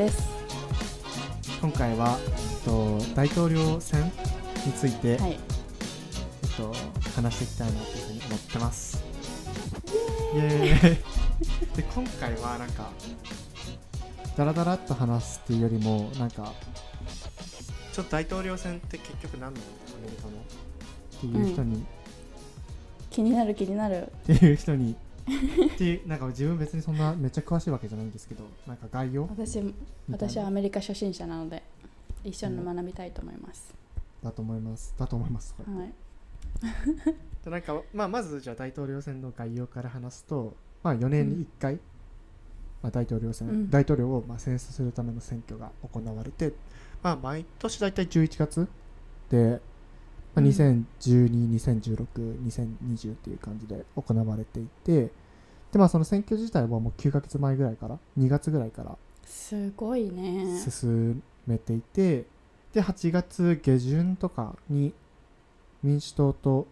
[0.00, 0.30] です。
[1.60, 2.28] 今回は、え
[2.62, 4.02] っと、大統領選
[4.64, 5.32] について、はい。
[5.32, 6.72] えっと、
[7.14, 9.04] 話していきたいなというふうに思ってます。
[10.34, 10.96] イエーイ。
[11.76, 12.90] で今回はなんか
[14.36, 16.52] ダラダラっと話すっていうよりもなんか
[17.92, 19.66] ちょっと大統領選って結局何なの
[19.98, 20.30] アメリカの？
[20.38, 21.84] っていう人に、
[23.10, 24.10] 気になる気になる。
[24.32, 24.96] っていう人に
[25.74, 29.28] っていうなんか自分別にそんなめっちゃ詳しいわけじゃないんですけどなんか概要？
[29.30, 29.62] 私
[30.10, 31.62] 私はなアメリカ初心者なので
[32.24, 33.74] 一緒に学びたいと思います、
[34.22, 34.94] だと思います。
[34.98, 35.54] だと思います。
[35.58, 35.92] はい。
[37.44, 41.74] でなんか、まあ、まずじゃあ大統領選の概要から話すと、まあ、4年に1回、
[42.82, 43.70] まあ、大統領選、うん。
[43.70, 46.52] 大統領をまあ選出するための選挙が行われて、
[47.02, 48.68] まあ、毎年大体11月
[49.30, 49.60] で、
[50.34, 50.46] まあ、うん。
[50.48, 50.84] 2012、
[51.54, 55.10] 2016、2020っていう感じで行われていて
[55.72, 60.60] で、まあ、その選挙自体はもう9ヶ月前ぐらいから2月ぐらいからすごいね。
[60.60, 62.24] 進めていて
[62.72, 64.92] で8月下旬とかに
[65.82, 66.66] 民主党と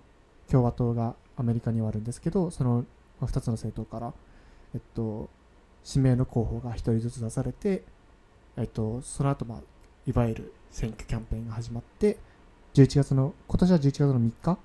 [0.51, 2.85] 共和党がアメリカにはあるんですけどその
[3.23, 4.13] 2つの政党から、
[4.75, 5.29] えっと、
[5.87, 7.83] 指名の候補が1人ずつ出されて、
[8.57, 9.59] えっと、その後、まあ
[10.07, 12.19] いわゆる選挙キャンペーンが始まって
[12.75, 14.59] 11月の今年は11月の3日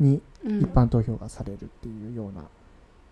[0.00, 0.60] にうん。
[0.60, 2.42] 一般投票がされるっていうような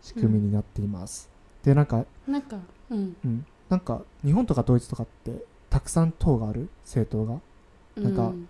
[0.03, 1.31] 仕組みになっています。
[1.62, 2.59] でなんかなんか
[2.91, 3.17] うん。
[3.25, 5.33] うん、なんか日本とかドイツとかって
[5.69, 6.69] たくさん党がある？
[6.84, 7.41] 政党が？
[8.03, 8.48] なんかうん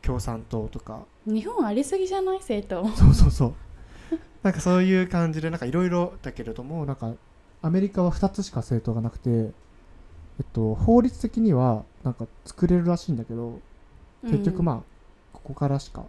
[0.00, 1.00] 共産党とか。
[1.26, 2.38] 日本ありすぎじゃない？
[2.40, 3.54] 生徒そうそうそう。
[4.42, 7.12] なんかそういう感じでなんかいろいろだけれどもなんか
[7.60, 9.52] アメリカは2つしか政党がなくて、え
[10.42, 13.58] っと、法律的にはなんか作れるらしいんだけど
[14.22, 14.80] 結局まあ
[15.32, 16.04] ここからしか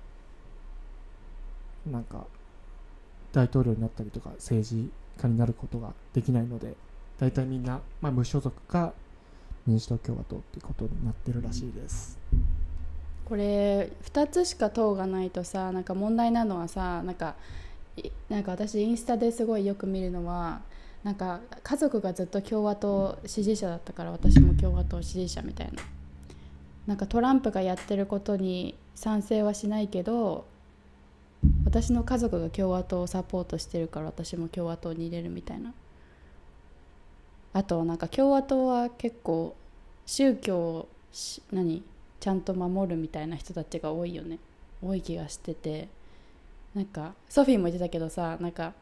[1.90, 2.28] なんか
[3.32, 4.90] 大統領になったりとか政治
[5.22, 6.76] 家になることができないので
[7.20, 8.94] 大体みんな、まあ、無所属か
[9.68, 12.18] 民主党共和党ってことになってるらしいです。
[13.26, 17.36] これ2つしか党がないとさなんか問題なのはさなんか
[18.28, 20.62] なんか私インスタですごいよく見るのは
[21.04, 25.84] なんか家族がずっと共和党支持者だったから私も共和党支持者みたいな
[26.88, 30.46] なんかトランプがやってることに賛成はしないけど
[31.66, 35.74] 私の家族が共和党をサポートしてるから私も共和党に入れるみたいな。
[37.54, 39.56] あとなんか共和党は結構
[40.06, 40.90] 宗教を
[41.52, 41.84] 何？
[42.20, 44.40] ちゃんと守るみたいな人たちが多いよね。
[44.84, 45.88] 多い気がしてて。
[46.76, 48.74] なんかソフィーも言ってたけどさなんか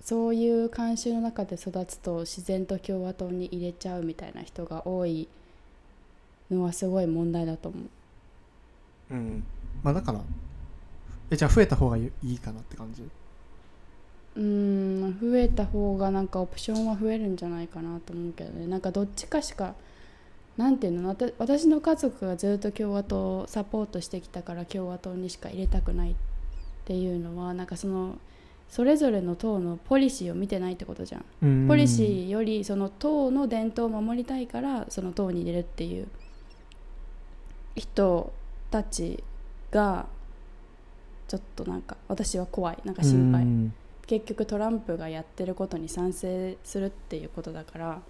[0.00, 5.28] そういう慣習の中で育つと自然と共和党に入れちゃうみたいな人が多い
[6.50, 7.78] のはすごい問題だと思
[9.10, 9.14] う。
[9.14, 9.44] うん。
[9.82, 10.20] まあだから
[11.32, 13.02] えじゃあ増えた方がいいかなって感じ？
[14.36, 18.66] うーん増えた方がなんかオプションは増えるんじゃないかなと思うけどね。
[18.66, 19.74] なんかどっちかしか
[20.58, 21.16] なんていうの？
[21.38, 26.14] 私の家族がずっと共和党をサポートしてきたから共和党にしか入れたくないっ
[26.84, 28.18] ていうのはなんかその
[28.68, 31.66] それぞれの党のポリシーを見てないってことじゃん。
[31.66, 36.08] ポリシーよりその党の伝統を守りたいからその党に入れるっていう
[37.74, 38.32] 人
[38.70, 39.24] たち
[39.70, 40.06] が
[41.32, 42.78] ちょっとなんか私は怖い。
[42.84, 43.42] なんか心配。
[43.42, 43.74] うん。
[44.06, 48.02] 結局トランプがやってることに賛成するっていうことだから。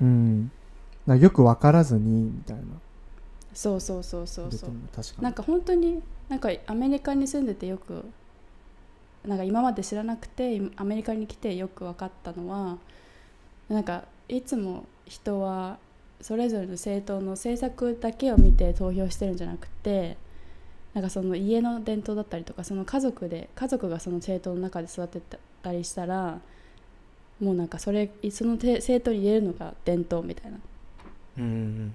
[0.00, 0.52] うん。
[1.04, 2.62] かよく分からずにみたいな。
[3.52, 4.70] そうそうそうそうそう。
[4.94, 5.24] 確かに。
[5.24, 8.04] なんか本当になんかアメリカに住んでてよく
[9.26, 12.78] なんか今まで知らなくてアメリカに来てよく分かったのは
[13.68, 15.78] なんかいつも人は
[16.20, 20.16] それぞれの政党の政策だけを見て投票してるんじゃなくて
[20.94, 25.20] なんかその家の伝統だったりとかその家族で家族がその政党の中で育て
[25.62, 26.40] たりしたら
[27.40, 30.58] もうなんかそれそのて政党に入れるのが伝統みたいな。
[31.38, 31.94] うんうん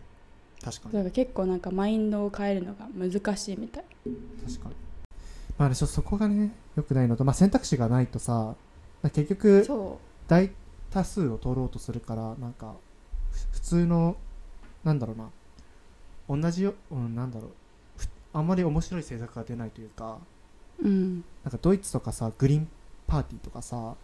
[0.63, 0.93] 確かに。
[0.93, 3.83] だから結構なんかマインドを変えるのが難しいみたい。
[4.45, 4.75] 確かに。
[5.57, 8.55] まあねちょそこがねよくないのと、まあ、選択肢がないとさ
[9.01, 10.51] まあ結局そ大
[10.89, 12.75] 多数を取ろうとするからなんか
[13.31, 14.15] ふ普通の
[14.83, 15.29] なんだろうな。
[16.29, 17.49] 同じよ、うん、なんだろう。
[17.49, 17.62] ふ
[18.33, 20.17] あんまり面白い政策が出ないというか
[20.81, 21.23] ううん。
[21.43, 22.67] なんかドイツとかさグリーン
[23.07, 23.95] パーティーとかさ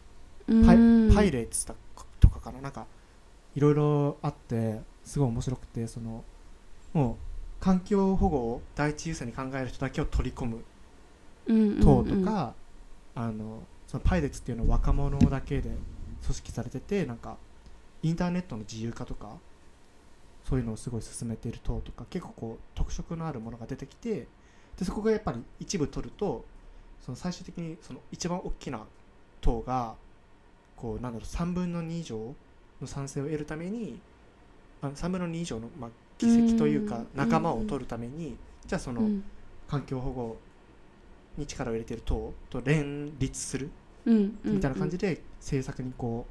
[0.48, 1.14] パイうん。
[1.14, 1.66] パイレーツ
[2.20, 2.86] とかかななんか
[3.56, 6.24] いろいろあってすごい面白くてその
[6.94, 7.18] も
[7.60, 10.64] う環境保護を第一優先に考える人だけを取り込む
[11.82, 12.54] 党とか、
[13.16, 15.70] あのそのパイレーツっていうのは若者だけで
[16.24, 17.38] 組織されててなんか
[18.04, 19.38] インターネットの自由化とか
[20.50, 24.28] そういうのをすごい進めている党とか結構こう特色のあるものが出てきて
[24.80, 26.44] でそこがやっぱり一部取ると
[27.06, 28.82] その最終的にその一番大きな
[29.42, 29.94] 党が
[30.76, 32.18] こうなんだろう3分の2以上
[32.82, 34.00] の賛成を得るために
[34.82, 38.36] あ3分の2以上の、まあ、議席というか仲間を取るために、
[38.66, 39.02] じゃあその
[39.68, 40.38] 環境保護
[41.38, 43.70] に力を入れている党と連立する
[44.06, 46.26] みたいな感じで政策にこ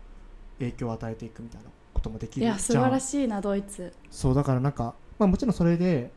[0.57, 1.69] う影響を与えていくみたいな
[1.99, 3.93] こともできるいや素晴らしいなドイツ。
[4.11, 6.11] そうだからなんか、まあ、もちろんそれで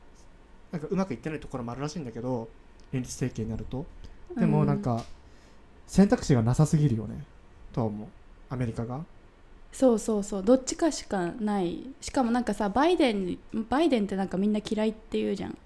[0.71, 2.47] なんかうまくいってないところもあるらしいんだけど
[2.91, 3.85] 連立政権になると。
[4.37, 5.03] でもなんか
[5.87, 7.25] 選択肢がなさすぎるよね。
[7.73, 8.07] とは思う。
[8.49, 9.03] アメリカが。
[9.71, 10.43] そうそうそう。
[10.43, 11.85] どっちかしかない。
[11.99, 13.37] しかもなんかさバイデン
[13.69, 15.57] バイデンってなんかみんな嫌いって言うじゃん。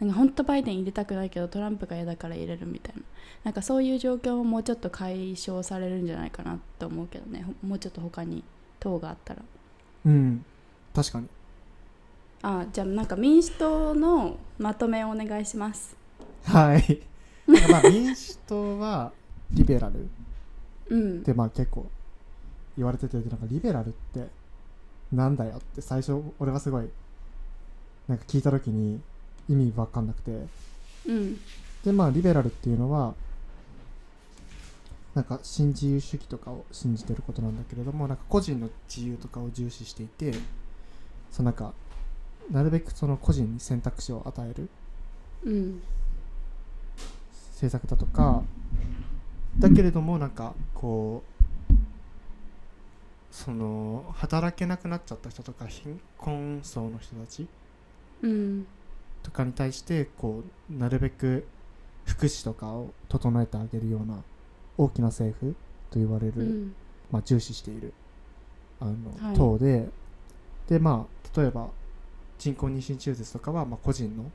[0.00, 3.02] なんか本当バイデン入れたくないけどトランプが嫌だから入れるみたいな。
[3.44, 7.46] なんかそういう状況ももうちょっと解消されるんじゃないかなと思うけどね。
[7.62, 8.42] もうちょっと他に
[8.80, 9.42] 党があったら
[10.04, 10.44] うん。
[10.94, 11.28] 確かに。
[12.42, 15.96] あじゃあなんか民主党のまとめをお願いします。
[16.44, 17.00] はい。
[17.46, 19.12] まあ民主党は
[19.50, 20.08] リベラル。
[20.90, 21.22] うん。
[21.22, 21.86] でまあ結構
[22.76, 24.28] 言われててなんかリベラルって
[25.12, 26.88] なんだよって最初俺はすごい
[28.08, 29.00] なんか聞いた時に
[29.48, 30.46] 意味わかんなくて、
[31.06, 31.40] うん、
[31.84, 33.14] でまあリベラルっていうのは
[35.14, 40.32] なんか新自由主義とかを信じてることなんだけれどもなんか個人の自由とかを重視していて
[41.30, 41.72] そのなんか
[42.50, 44.68] なるべくその個人に選択肢を与える、
[45.44, 45.82] うん、
[47.52, 48.42] 政策だとか、
[49.58, 51.22] だけれどもなんかこ
[51.70, 51.74] う
[53.30, 57.48] その働けなくなっちゃった人とか貧困層の人たち、
[58.22, 58.66] うん、
[59.22, 61.46] とかに対してこうなるべく
[62.04, 64.22] 福祉とかを整えてあげるような
[64.76, 65.54] 大きな政府
[65.90, 66.74] と言われる、うん、
[67.10, 67.92] まあ、重視している
[68.80, 68.92] あの、
[69.28, 69.88] はい、党で
[70.68, 71.68] でまあ例えば
[72.38, 74.30] 人工妊娠中絶とかはまあ個人の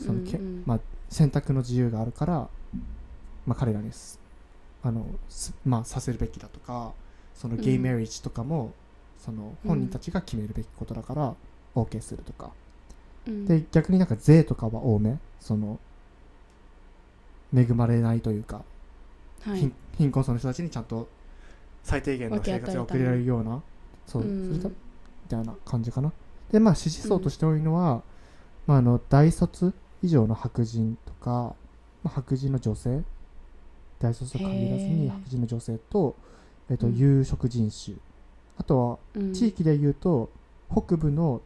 [0.00, 0.80] そのけ、まあ、
[1.10, 2.48] 選択の自由があるから、
[3.46, 3.90] まあ、彼らに
[4.82, 5.06] あの
[5.66, 6.92] まあ、させるべきだとか
[7.34, 8.72] そのゲイメリッジとかも、うん、
[9.18, 11.34] その本人たちが決めるべきことだから
[11.74, 12.50] OK するとか、
[13.26, 15.18] で逆になんか税とかは多め。
[15.40, 15.78] その
[17.54, 18.62] 恵まれないというか、
[19.42, 21.08] はい、貧困層の人たちにちゃんと
[21.82, 23.62] 最低限の生活が送れられるような
[24.06, 24.60] そう、うん、み
[25.28, 26.12] たいな感じかな。
[26.52, 28.02] でまあ支持層として多いのは、うん、
[28.66, 29.72] まあ、あの大卒
[30.02, 31.54] 以上の白人とか、
[32.02, 33.02] まあ、白人の女性。
[34.00, 36.16] 大卒と限らずに白人の女性と,、
[36.70, 37.96] えーと、有色人種。
[38.56, 40.30] あとは地域でいうと、
[40.70, 41.42] 北部の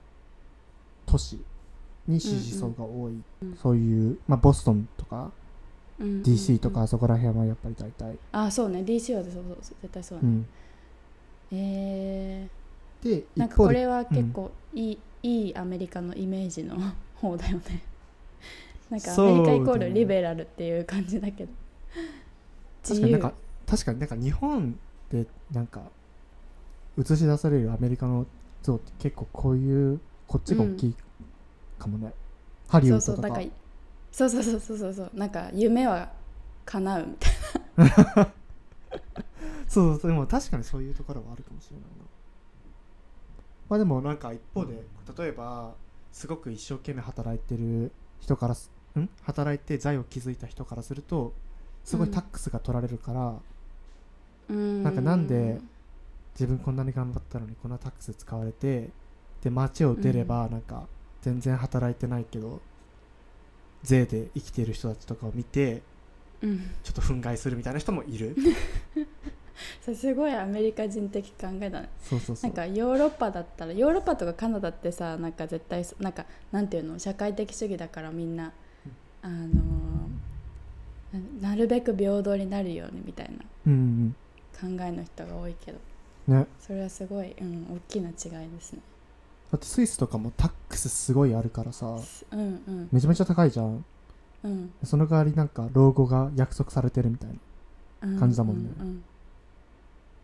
[1.05, 1.41] 都市
[2.07, 3.13] に支持層が多い、
[3.43, 3.49] うん。
[3.51, 5.33] うん、そういう、まあ、ボストンとか、
[6.01, 8.19] うんうんうん、DC とかそこら辺はやっぱり大体。
[8.33, 8.81] あそうね。
[8.81, 10.47] DC はそうそう絶対そうね、うん、
[11.53, 16.77] えー、でなんかこれは結構いい,、いいアメリカのイメージの
[17.17, 17.83] 方だよね。
[18.91, 21.53] なんかアメリカイコールリベラルっていう感じだけど。
[22.87, 23.33] 確かになんか
[23.67, 24.79] 確かになんか日本
[25.11, 25.83] でなんか
[26.99, 28.27] 映し出されるアメリカの
[28.63, 30.95] 像って結構こういうこっちが大きい
[31.79, 32.13] かもね、
[32.69, 33.29] ハリウッドとか。
[33.29, 33.51] そうそう
[34.15, 35.11] そうそうそうそう。
[35.13, 36.13] なんか夢は
[36.65, 37.33] 叶うみたい
[38.17, 38.33] な。
[39.67, 40.11] そうそう。
[40.13, 41.89] でも確かにそういうところはあるかもしれないな。
[43.69, 44.85] まあでもなんか一方で
[45.19, 45.75] 例えば
[46.13, 47.91] すごく一生懸命働いてる
[48.21, 48.55] 人から
[49.01, 49.09] ん？
[49.23, 51.33] 働いて財を築いた人からすると
[51.83, 53.35] すごいタックスが取られるから、
[54.49, 55.61] うん、なんかなんで
[56.35, 58.91] 自分こんなに頑張ったのにこんなタックス使われて
[59.43, 60.87] で街を出ればなんか
[61.23, 62.61] 全然働いてないけど
[63.85, 65.83] 税で生きている人たちとかを見て、
[66.43, 68.35] うん、ちょっと憤慨するみたいな人もいる。
[69.95, 71.89] すごいアメリカ人的考えだね。
[72.03, 76.99] そうそうなんかヨーロッパだったらヨーロッパとかカナダってさなんか絶対なんかなんていうの？
[76.99, 78.53] 社会的主義だからみんな、
[79.23, 85.79] あのー、なるべく平等になるようにみたいな考えの人が多いけど、
[86.27, 88.81] ね、それはすごい、うん、大きな違いですね
[89.55, 91.87] だってスイスとかもタックスすごいあるからさ、
[92.33, 93.85] うんうん、めちゃめちゃ高いじゃん、
[94.43, 97.31] うん、その代わりなんか老後が約束されてるみたい
[98.01, 99.05] な感じだもんね、うんうんうん、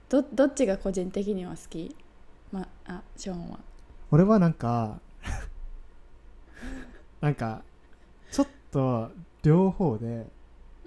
[0.08, 1.94] どどっちが個人的には好き？
[2.50, 3.60] まあショーンは。
[4.10, 4.99] 俺はなんか
[7.22, 7.62] なんか
[8.32, 9.12] ちょっと
[9.44, 10.26] 両方で、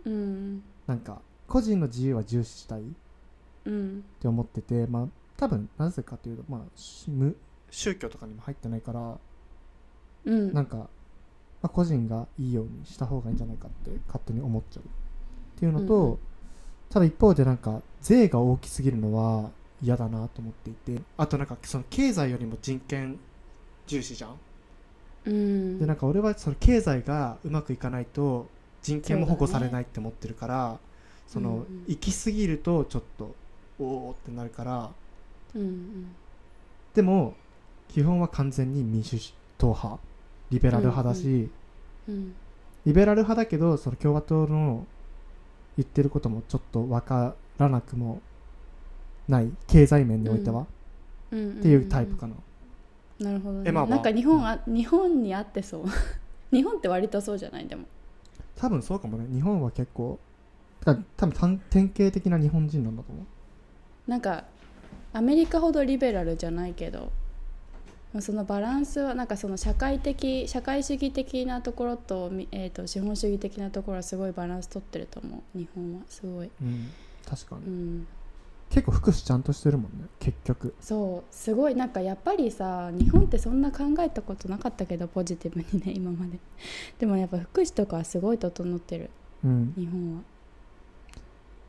[0.04, 2.86] うん、なんか個人の自由は重視したいっ
[4.20, 5.08] て思ってて、まあ
[5.38, 6.62] 多分なぜかというとまあ
[7.08, 7.38] 無
[7.74, 9.18] 宗教とかにも入ってないから、
[10.26, 10.88] うん、なんか、ま
[11.64, 14.84] あ、個人がいいようにした方がいいんじゃないかって勝手に思っちゃう。
[14.84, 16.20] っていうのと、うん、
[16.90, 19.50] ただ一方でなんか税が大きすぎるのは
[19.82, 23.20] 嫌だなと思っていてあとなんかその経済よりも人権
[23.88, 24.40] 重視じゃん、
[25.26, 28.48] うん、でなんか俺はその経済がうまくいかないと
[28.82, 30.80] 人権も保護されないって思ってるから
[31.28, 33.36] そ、ね,、の、行き過ぎるとちょっと
[33.80, 34.92] おおってなるから、
[35.56, 36.16] うんうん、
[36.94, 37.36] でも
[37.90, 40.00] 基本は完全に民主党派
[40.52, 41.50] リベラル派だし、
[42.08, 42.36] うんうん
[42.86, 44.86] リベラル派だけどその共和党の
[45.78, 48.22] 言ってることもちょっと分からなくも
[49.28, 50.66] ない経済面においては、
[51.32, 51.40] うん。
[51.40, 52.36] うんうんっていうタイプかな、
[53.20, 53.70] なるほどね。
[53.70, 55.86] えまあまあなんか日本あ日本にあってそう。
[56.56, 57.86] 日本って割とそうじゃないでも。
[58.56, 59.26] 多分そうかもね。
[59.34, 60.20] 日本は結構
[60.86, 63.22] だから多分単典型的な日本人なんだと思
[64.08, 64.10] う。
[64.10, 64.44] なんか
[65.14, 67.10] アメリカほどリベラルじゃないけどまあ
[68.22, 75.58] そのバランスはなんかその社会的社会主義的なところと,み、えー、と資本主義的なところはすごいバランス取ってると思う。
[75.58, 76.90] 日本はすごい、うん
[77.28, 78.08] 確かに、うん、
[78.70, 80.76] 結構福祉ちゃんとしてるもんね結局。
[80.80, 81.76] そうすごい。
[81.76, 86.40] なんかやっぱりさ日本ってそんな考えたことなかったけどポジティブにね 今まで。
[87.00, 89.10] でもやっぱ福祉とかはすごい整ってる。
[89.44, 89.74] うん。
[89.78, 90.22] 日本は。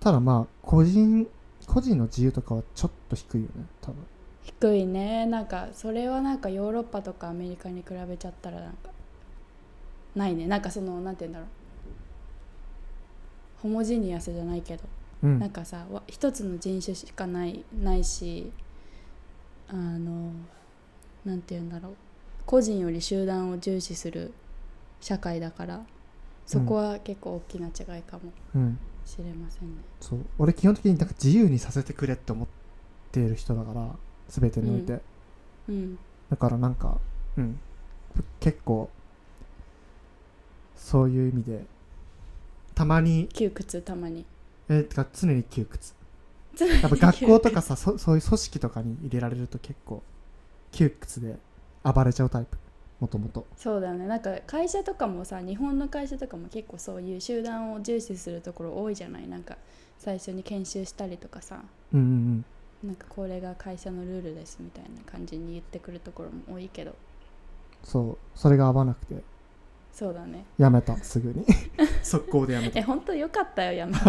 [0.00, 1.26] ただまあ個人
[1.66, 4.04] 個人の自由とかはちょっと低いよね多分
[4.44, 5.26] 低いね。
[5.26, 8.90] なんかそれはなんかヨーロッパとかアメリカに比べちゃったらなんか
[10.14, 10.46] ないね。
[10.46, 11.48] なんかそのなんて言うんだろう。
[13.62, 14.82] ホモジニアスじゃないけど、
[15.22, 15.38] うん。
[15.38, 18.52] なんかさわ一つの人種しかないないし
[19.68, 20.30] あの
[21.24, 21.94] なんて言うんだろう。
[22.44, 24.34] 個人より集団を重視する
[25.00, 25.80] 社会だから
[26.44, 28.78] そこは結構大きな違いかもうん。
[29.06, 29.76] しれませんね。
[30.00, 30.20] そう。
[30.38, 32.48] 俺基本的になんか自由にさせてくれって思っ
[33.10, 33.88] ている人だから
[34.28, 35.00] 全てにおいて、
[35.68, 35.98] うん。
[36.30, 36.98] だからなんか
[37.36, 37.58] うん。
[38.40, 38.90] 結構
[40.76, 41.64] そういう意味で
[42.74, 44.24] たまに窮屈たまに。
[44.68, 45.94] えーてか常に窮屈。
[46.60, 50.02] ややっぱ学校とかさそそういう組織とかに入れられると結構
[50.70, 51.36] 窮屈で
[51.82, 52.56] 暴れちゃうタイプ。
[53.00, 53.46] もともと。
[53.56, 54.06] そうだよね。
[54.06, 59.28] なんか会社とかもさ日本の会社とかも結構そういう集団を重視するところ多いじゃない。
[59.28, 59.56] なんか
[59.98, 61.62] 最初に研修したりとかさ。
[61.92, 62.44] うんうんうん
[62.84, 66.94] なんかこれが会社のルールですみたいな感じに言ってくるところも多いけど。
[67.82, 69.22] そうそれが合わなくて。
[69.92, 70.44] そうだね。
[70.58, 71.44] やめたすぐに。
[72.02, 72.78] 速攻でやめた。
[72.78, 74.00] え本当よかったよやめて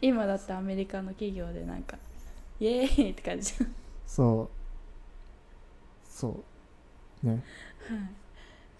[0.00, 1.98] 今だってアメリカの企業でなんか
[2.60, 3.54] イエーイって感じ、
[4.06, 4.48] そう。
[6.08, 6.42] そ
[7.22, 7.26] う。
[7.26, 7.42] ね。
[7.88, 8.00] はい、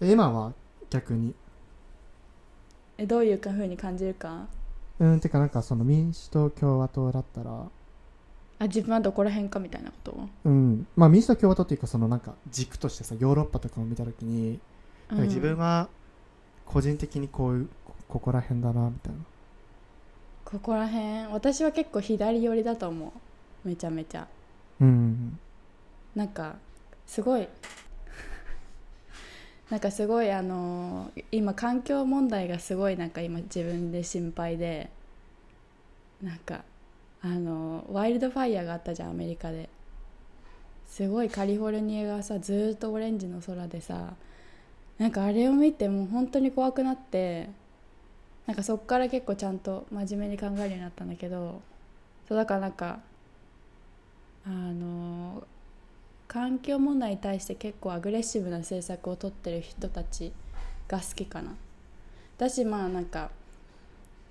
[0.01, 0.53] え今は
[0.89, 1.35] 逆に？
[2.97, 4.47] えどういうか風に感じるか？
[5.01, 7.65] うんてかなんかその民主党共和党だったら。
[8.59, 10.29] あ自分はどこら辺かみたいなこと？
[10.45, 10.85] うん。
[10.95, 14.59] まあ民主党共和党っていうかそのなんか軸としてさヨーロッパとかを見た時に、
[15.09, 15.89] なんか自分は
[16.67, 19.17] 個人的にこういうこここら辺だなみたいな。
[20.45, 21.33] ここら辺？
[21.33, 23.13] 私は結構左寄りだと思
[23.65, 23.67] う。
[23.67, 24.27] めちゃめちゃ。
[24.79, 25.39] うん。
[26.15, 26.57] なんか
[27.07, 27.47] すごい
[29.71, 34.91] なんかすごいあの今環境問題がすごいなんか今自分で心配で
[36.21, 36.61] なんか
[37.23, 39.69] あのワイルドファイヤーがあったじゃんアメリカで。
[40.91, 44.13] すごいカリフォルニアがさずっとオレンジの空でさ
[44.97, 47.49] なんかあれを見てもう本当に怖くなって
[48.45, 51.61] なんかそっから結構ちゃんと真面目に考えるようになったんだけど
[52.27, 52.99] そうだからなんか
[54.45, 55.41] あの
[56.31, 60.31] 環境問題に対して結構アグレッシブな政策を取ってる人たち
[60.87, 61.53] が好きかな。
[62.37, 63.31] だしまあなんか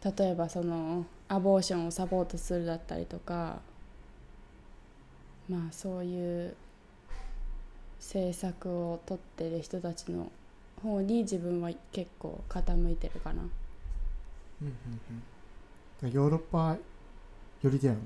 [0.03, 3.59] 例えばそのアボーションをサポートするだったりとか
[5.47, 6.57] まあそういう
[7.99, 10.33] 政策を取ってる人たちの
[10.83, 13.43] 方に自分は結構傾いてるかな。
[13.43, 13.49] うん
[14.69, 14.75] うん
[16.03, 16.79] うんヨーロッパ
[17.61, 18.01] 寄りだよね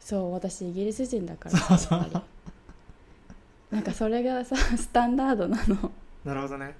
[0.00, 2.39] そう私イギリス人だからさやっぱり
[3.70, 5.92] なんかそれがさ スタンダードなの。
[6.24, 6.74] なるほどね。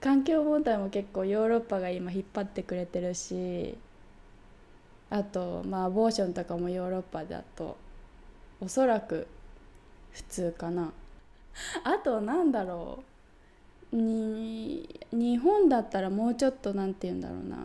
[0.00, 3.76] 環境問題も結構ヨーロッパが今引っ張ってくれてるし
[5.10, 7.76] あとまあアボーションとかもヨーロッパだと
[8.60, 9.26] おそらく
[10.12, 10.92] 普通かな。
[11.84, 13.02] あとなんだろ
[13.92, 13.96] う。
[13.96, 17.56] に日本だったらもうちょっとなんて言うんだろうな。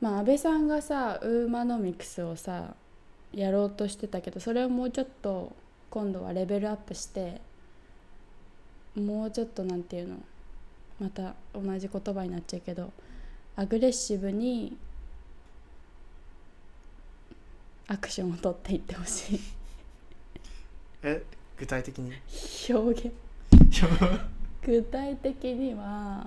[0.00, 2.74] まあ安倍さんがさウーマノミクスをさ
[3.32, 5.54] やろうとしてたけどそれをもうちょっと
[5.90, 7.40] 今度はレベルアップして
[8.94, 10.16] もうちょっとなんていうの
[11.00, 12.90] また同じ言葉になっちゃうけど
[13.56, 14.76] アグレッシブに
[17.86, 19.40] アクションを取っていってほしい。
[21.02, 21.22] え
[21.56, 22.12] 具体的に？
[22.68, 23.12] 表現。
[24.62, 26.26] 具体的には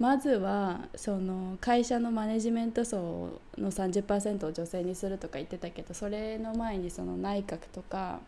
[0.00, 8.20] まずはその会社のマネジメント層の30%を女性にするとか言ってたけどそれの前にその内閣とか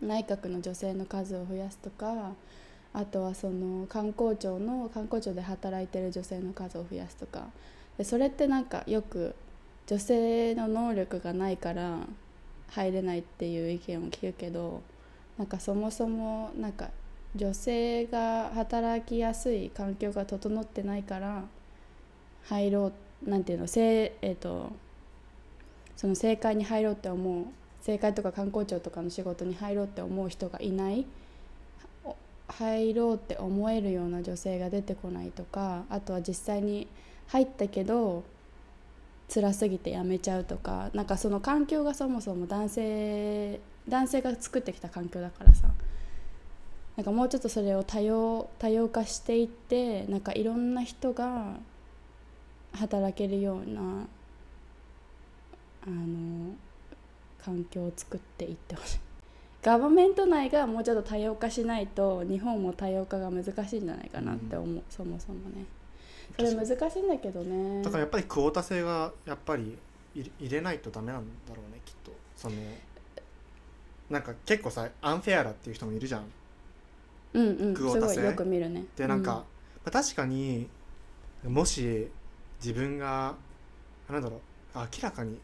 [0.00, 2.32] 内閣の女性の数を増やすとか
[2.94, 7.48] あとはその観光庁の観光庁で働いてる女性の数を増やすとか
[7.98, 9.34] でそれってなんかよく
[9.86, 11.98] 女性の能力がないから
[12.70, 14.80] 入れないっていう意見を聞くけど
[15.36, 16.88] なんかそもそもなんか
[17.36, 21.44] 女性が働きやすい環境が整ってないから
[22.44, 22.92] 入ろ
[23.26, 24.70] うなんていうのせえーと
[25.96, 27.46] その政界に入ろうって思う
[27.78, 31.06] 政界とか観光庁とかの仕事に入ろうって思う人がいない
[32.48, 36.86] 入ろうって思えるような女性が出てこないとかあとは実際に
[37.28, 38.22] 入ったけど
[39.32, 45.68] 辛すぎて辞めちゃうとかなんかその環境がそもそも男性男性が作ってきた環境だからさ。
[46.96, 51.56] なんかもうちょっとそれを多様多様化していってなんかいろんな人が
[52.72, 54.06] 働けるような
[55.86, 56.54] あの
[57.44, 58.98] 環境を作っていってほしい。
[59.62, 65.64] ガバメント内がもうちょっと多様化しないと日本も多様化が難しいんじゃないかなって思う、うん、そもそもね。
[66.36, 67.82] それ難しいんだけどね。
[67.82, 69.76] だからやっぱりクオータ制がやっぱり
[70.14, 72.12] 入れないとダメなんだろうねきっと。
[72.36, 72.56] その
[74.10, 76.24] なんか結構さアンフェアだっていう人もいるじゃん。
[77.34, 77.74] うんうん。
[77.74, 78.24] クオータ制。
[78.24, 78.84] よく見るね。
[78.96, 79.44] でなんか、うん、ま
[79.86, 80.68] あ、確かに
[81.44, 82.08] もし
[82.60, 83.34] 自分が
[84.08, 84.40] なんだろ
[84.74, 85.38] う明らかに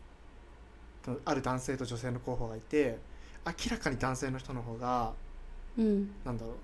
[1.25, 2.99] ある男性と女性の候補がいて
[3.47, 5.12] 明らかに男性の人の方が、
[5.78, 6.54] うん、なんだろう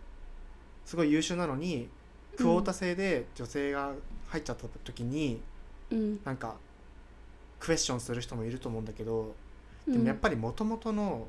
[0.85, 1.89] すごい優秀なのに
[2.37, 3.93] クオータ制で女性が
[4.29, 5.41] 入っちゃった時に、
[5.91, 6.57] うん、なんか
[7.59, 9.35] クエスチョンする人もいると思うんだけど
[9.89, 11.27] でもやっぱりもともとの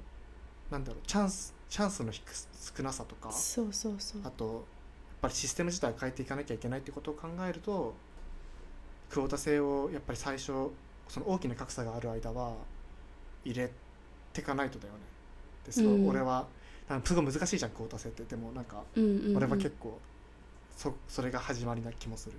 [0.70, 4.54] なんだろうチャンスチャンスの少なさとかそうそうそうあとやっ
[5.24, 7.94] ぱりシステム自体を変えていかなきゃいけないってことを考えると
[9.10, 10.72] クオータ制をやっぱり最初
[11.08, 12.54] その大きな格差がある間は
[13.46, 13.72] 入れ
[14.34, 15.00] てかないとだよね。
[15.66, 16.48] でそう、うん、俺は
[16.90, 20.00] なんかすごい難しいじゃんクオータ制ってでもなんか、俺は結構
[20.76, 22.38] そそれが始まりな気もする。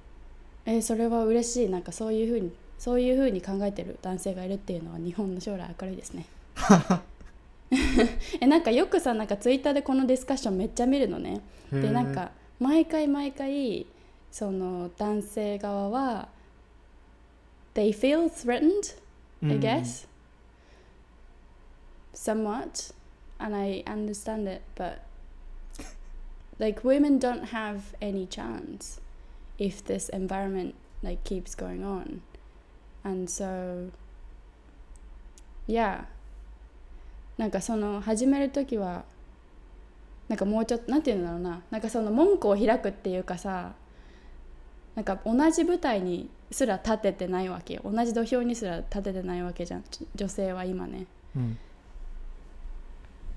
[0.64, 6.26] えー、それは嬉しいなんかそういうふうにそういうふうに考えてる男性がいるっていうのは日本の将来明るいですね。
[8.40, 11.40] えなんかよくさなんかツイッターでこのディスカッションめっちゃ見るのね。
[11.70, 13.86] でなんか毎回毎回
[14.30, 16.28] その男性側は
[17.74, 18.96] they feel threatened
[19.40, 20.08] I guess、
[22.12, 22.92] somewhat
[23.38, 25.02] and I understand it but
[26.58, 29.00] like women don't have any chance
[29.58, 32.22] if this environment like keeps going on
[33.04, 33.92] and so
[35.68, 36.06] yeah
[37.38, 39.04] なんかその始める時は
[40.28, 41.62] なんかもうちょっとなんていうんだろうな。
[41.70, 43.72] なんかその門戸を開くっていうかさ
[44.94, 47.82] なんか同じ舞台にすら立ててないわけよ。
[47.84, 49.84] 同じ土俵にすら立ててないわけじゃん。
[50.14, 51.58] 女性は今ね、うん、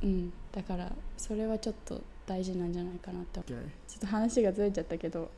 [0.03, 5.29] うん、だからそれはちょっと大事なんじゃないかなってちょっと話がずれちゃったけど。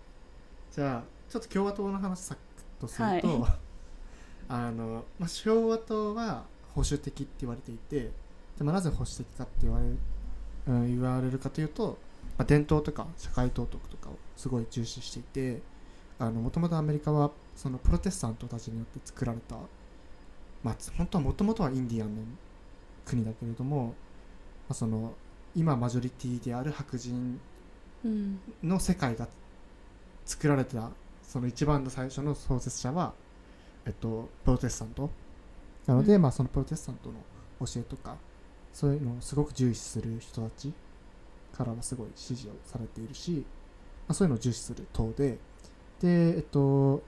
[0.72, 2.38] じゃあちょっと共和党の話さっ
[2.80, 3.52] とすると、はい、
[4.50, 8.12] あの、まあ、共和党は保守的って言われていて
[8.58, 9.98] でもなぜ保守的かって言われる、
[10.68, 11.98] うん、言われるかというと、
[12.38, 15.62] まあ、伝統とか社会道徳とかをすごい重視していて
[16.20, 19.56] もともとアメリカはそのプロテスタントたちによって作られた、
[20.64, 22.22] まあ、本当はもともとはインディアンの
[23.06, 23.94] 国だけれども
[24.70, 25.14] あ、その
[25.56, 27.40] 今マジョリティである白人
[28.64, 29.28] の世界が
[30.26, 30.90] 作られた
[31.22, 33.14] その一番の最初の創設者は、
[33.86, 35.10] えっと、プロテスタント。
[35.86, 37.16] なので、うん、まあ、そのプロテスタントの
[37.66, 38.18] 教えとか
[38.74, 40.74] そういうのをすごく重視する人たち
[41.56, 45.38] からはすごい支持をされているし、まあ、そういうのを重視する党で
[46.02, 47.04] でえっと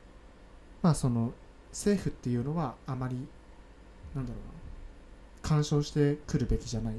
[0.82, 1.34] まあその
[1.72, 3.16] 政府っていうのはあまり
[4.14, 6.96] なんだろうな干渉してくるべきじゃない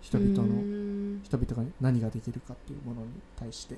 [0.00, 3.76] 人々の人々が何ができるかっていうものに対して。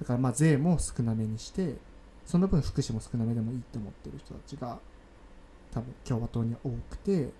[0.00, 1.74] だからまあ税も少なめにして
[2.24, 4.78] その分福祉も少なめでもいいって思ってる人たちが
[5.72, 7.30] 多分共和党には多くて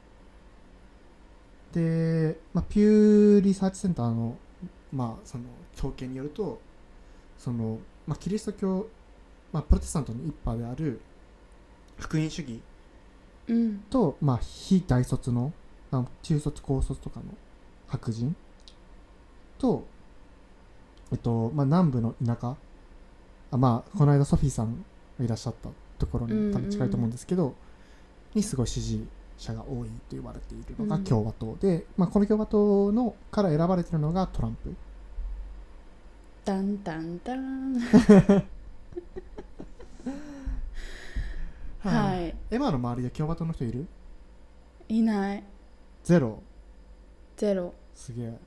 [1.77, 4.35] で、まあ、ピューリサーチセンターの,、
[4.91, 5.45] まあその
[5.77, 6.59] 統計によると
[7.37, 8.87] その、まあ、キリスト教、
[9.53, 11.01] まあ、プロテスタントの一派である
[11.99, 12.63] 福音主義
[13.91, 15.53] と、うん、まあ、非大卒の、
[15.91, 17.27] まあ、中卒高卒とかの
[17.89, 18.35] 白人
[19.59, 19.85] と、
[21.13, 22.57] えっとまあ、南部の田舎。
[23.51, 24.85] あまあこの間ソフィーさん
[25.19, 27.55] がいらっしゃったところに多分近いと思うんですけど、
[28.35, 29.07] にすごい支持
[29.39, 34.75] 者が多いと言われているのが共和党で、うん、まあ、この共和党のから選ばれているのがトランプ。
[36.45, 37.79] ダンダンダン。
[41.81, 43.87] はい、エマの周りで共和党の人いる？
[44.89, 45.43] いない。
[46.05, 46.43] ゼロ？
[47.37, 47.75] ゼロ。
[47.95, 48.39] すげえ。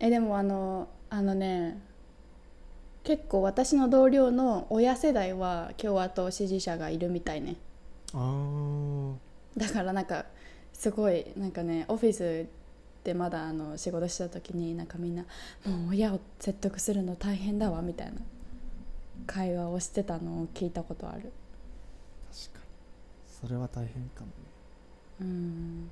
[0.00, 1.80] えでもあのあのね
[3.02, 7.56] 結構私の同僚の親世代は共和党支持者がいるみたいね。
[8.14, 9.14] あ
[9.56, 10.26] だからなんか
[10.72, 12.46] すごいなんかねオフィス
[13.04, 15.22] でまだあの仕事した時になんかみんな
[15.66, 18.20] 「もう親を説得するの大変だわ」みたいな
[19.26, 21.32] 会話をしてたのを聞いたことある。
[22.32, 22.64] 確かに。
[23.40, 24.32] それは大変かもね。
[25.20, 25.90] うん。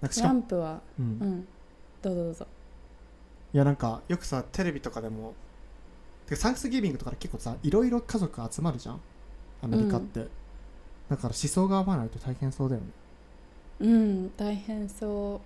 [0.00, 1.04] なんかしトラかもンプはうん。
[1.04, 1.48] うん。
[2.02, 2.46] どうぞどうぞ。
[3.52, 5.34] いやなんかよくさテレビとかでも
[6.26, 9.00] てかサンクスギビングとかで結構さいろいろ家族集まるじゃん。
[9.62, 10.28] アメリカって、
[11.08, 12.88] だから思想が合わないと大変そうだよね。
[13.80, 15.40] うん大変そ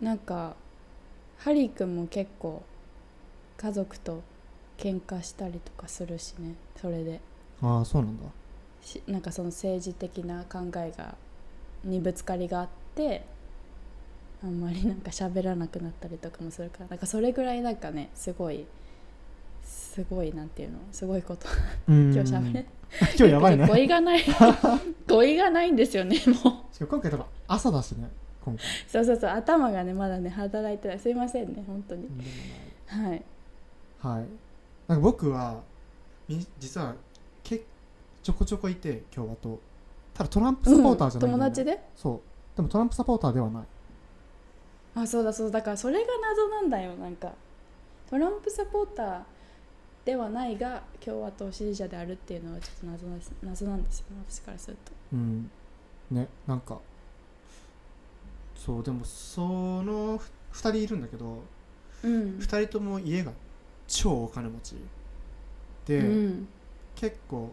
[0.00, 0.04] う。
[0.04, 0.54] なんか
[1.38, 2.62] ハリー君も結構
[3.56, 4.22] 家族と
[4.76, 7.20] 喧嘩したりとかするしねそれで。
[7.62, 8.24] ああそうなんだ。
[8.82, 11.16] しなんかその政治的な考えが
[11.84, 13.24] にぶつかりがあって
[14.42, 18.66] あんまりなんか喋らなくなったりとかもするからなんかそれぐらいなんかねすごい
[19.64, 20.78] すごいなんていうの？
[20.92, 21.46] すごいこと。
[21.88, 22.12] うん。
[22.14, 22.66] 今日喋れ。
[23.18, 23.66] 今日やばいね。
[23.66, 24.22] 語彙がない。
[25.08, 26.86] 語彙がないんですよねもう。
[26.86, 28.08] 今回多分朝だしね
[28.44, 28.64] 今回。
[28.88, 30.98] そうそうそう頭がねまだね働いてない。
[30.98, 32.08] すいませんね本当に。
[32.86, 33.22] はい。
[34.00, 34.26] はい。
[34.86, 35.60] なんか僕は
[36.28, 36.94] み実は
[37.42, 37.62] け
[38.22, 39.58] ちょこちょこいて共和党
[40.14, 41.54] ただトランプサポーターじゃないんだよね。
[41.54, 41.80] 友達で？
[41.96, 42.20] そう。
[42.56, 43.64] でもトランプサポーターではない。
[44.94, 45.58] あそうだそうだ。
[45.58, 47.32] だからそれが謎なんだよなんか。
[48.08, 49.20] トランプサポーター
[50.08, 54.06] ではないが共和党支持者であるっていうのはちょっと謎です謎なんですよ。
[54.16, 54.92] ね私からすると。
[55.12, 55.50] うん。
[56.10, 56.78] ねなんか
[58.56, 59.42] そうでもそ
[59.82, 60.22] の2
[60.54, 61.42] 人いるんだけど
[62.02, 62.38] うん。
[62.38, 63.32] 2人とも家が
[63.86, 64.76] 超お金持ち。
[65.84, 66.48] で、うん。
[66.94, 67.52] 結構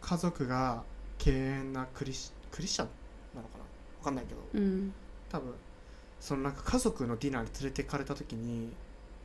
[0.00, 0.84] 家族が
[1.18, 2.88] 敬遠なクリスクリスチャン
[3.36, 3.64] なのかな？
[3.98, 4.40] 分かんないけど。
[4.54, 4.94] うん。
[5.28, 5.52] 多分
[6.18, 8.72] そのなんか家族のディナーに連れてかれた時に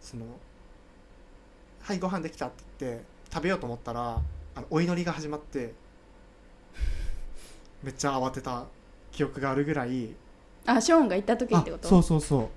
[0.02, 0.26] その
[1.84, 4.22] 「はいご飯できた」って言って食べようと思ったら
[4.56, 5.74] あのお祈りが始まって
[7.84, 8.66] めっちゃ慌てた
[9.12, 10.16] 記憶があるぐらい
[10.66, 11.88] あショーンが行った時あってこと？
[11.90, 12.48] そうそうそう。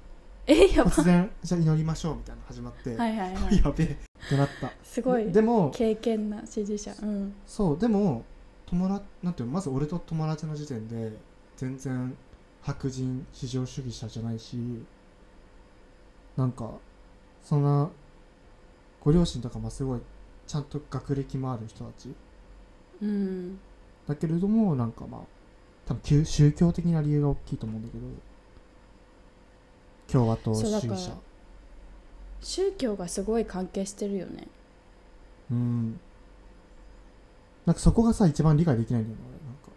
[0.47, 0.91] えやば。
[0.91, 3.57] 突然じゃあ祈りましょうみたいなの始まって、はいはいはい。
[3.65, 4.71] やべえってなった。
[4.85, 6.95] すごいででも経験な支持者。
[7.03, 7.35] うん。
[7.47, 8.25] そうでも
[8.67, 11.17] 友達なんていうのまず俺と友達の時点で
[11.57, 12.17] 全然
[12.63, 14.57] 白人至上主義者じゃないし
[16.37, 16.71] なんか
[17.43, 17.91] そんな
[19.07, 20.01] ご両親とかもすごい
[20.49, 22.13] ちゃんと学歴もある人たち。
[23.01, 23.57] うん。
[24.09, 25.21] だけれどもなんかまあ
[25.87, 28.05] 多分宗宗教的な理由が大きいと思うんだけど
[30.13, 31.13] 共和党主義者。
[32.41, 34.49] 宗教がすごい関係してるよね。
[35.53, 36.01] うん。
[37.65, 39.39] なんかそこがさ一番理解できないんだよね俺。
[39.47, 39.71] なんか。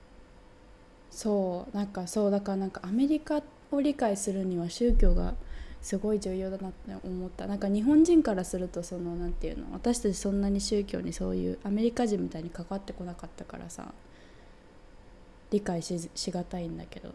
[1.11, 5.35] そうなんかそうだからなんかアメリカを理解するには宗教が
[5.81, 7.47] すごい重要だなって思った。
[7.47, 13.93] なんか日本人からするとそのなんていうの私たちそんなに宗教にそういうアメリカ人みたいに関わってこなかったからさ
[15.51, 17.13] 理解ししがたいんだけど。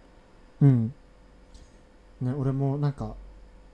[0.63, 0.95] うん。
[2.21, 3.15] ね俺もなんか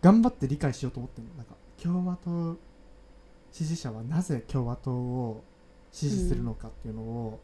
[0.03, 1.35] 頑張って理解しようと思ってるの。
[1.35, 2.59] なんか共和党
[3.53, 5.43] 支持者はなぜ共和党を
[5.93, 7.41] 支持するのかっていうのを、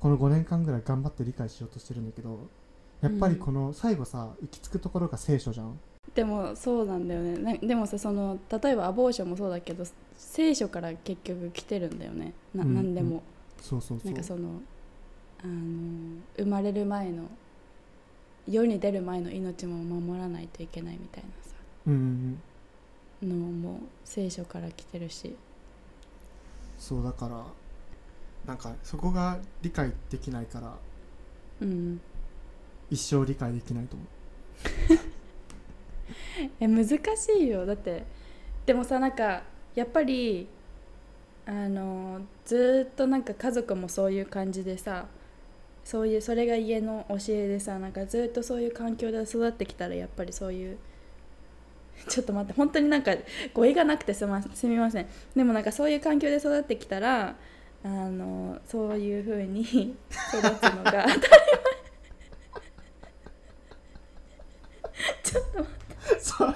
[0.00, 2.48] この5年間ぐらい頑張って理解しようとしてるんだけど
[3.00, 5.78] やっぱりこの最後さ行き着くところが聖書じゃん。
[6.14, 7.38] でもそうなんだよね。
[7.38, 9.84] なでもさその例えばアボーションもそうだけど
[10.16, 12.32] 聖書から結局来てるんだよね。
[12.54, 13.22] なうん何でも、
[13.60, 14.06] そうそうそう。
[14.06, 14.60] なんかその
[15.42, 17.24] あの生まれる前の
[18.46, 21.54] 世に出る前の命も守らないといけないみたいなさ。
[21.86, 22.40] うんうん
[23.22, 23.62] うん。
[23.62, 25.34] のも聖書から来てるし。
[26.78, 27.44] そうだから
[28.44, 30.76] なんかそこが理解できないから
[31.60, 32.00] うん。
[32.90, 34.04] 一生理解できないと思
[36.60, 36.98] え難し
[37.38, 37.66] いよ。
[37.66, 38.04] だって
[38.66, 39.42] でもさなんか
[39.74, 40.48] やっぱり
[41.46, 45.06] あのずっとなんか家族もそういう感じでさ
[45.84, 50.78] そういうそれが家の教えでさなんかずっとそういう環境で育ってきたらやっぱりそういう
[52.08, 53.12] ちょっと待って本当になんか
[53.52, 55.06] 語彙がなくてす,、ますみません。
[55.36, 57.36] でもなんかそういう環境で育ってきたら
[57.84, 59.62] あのそういう風に
[60.08, 61.06] 育つのが
[65.22, 66.54] ちょっと待ってうそう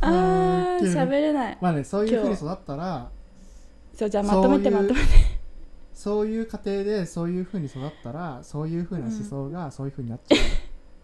[0.00, 1.58] あーウケる喋れない。
[1.60, 3.10] まあねそういうふうに育ったら
[3.94, 5.42] そうじゃあまとめてそういうまとめて。
[5.94, 10.36] そういう家庭でそういうふうに育ったらそういうふうな思想がそういうふうになっちゃ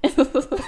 [0.02, 0.58] う、そうそうそう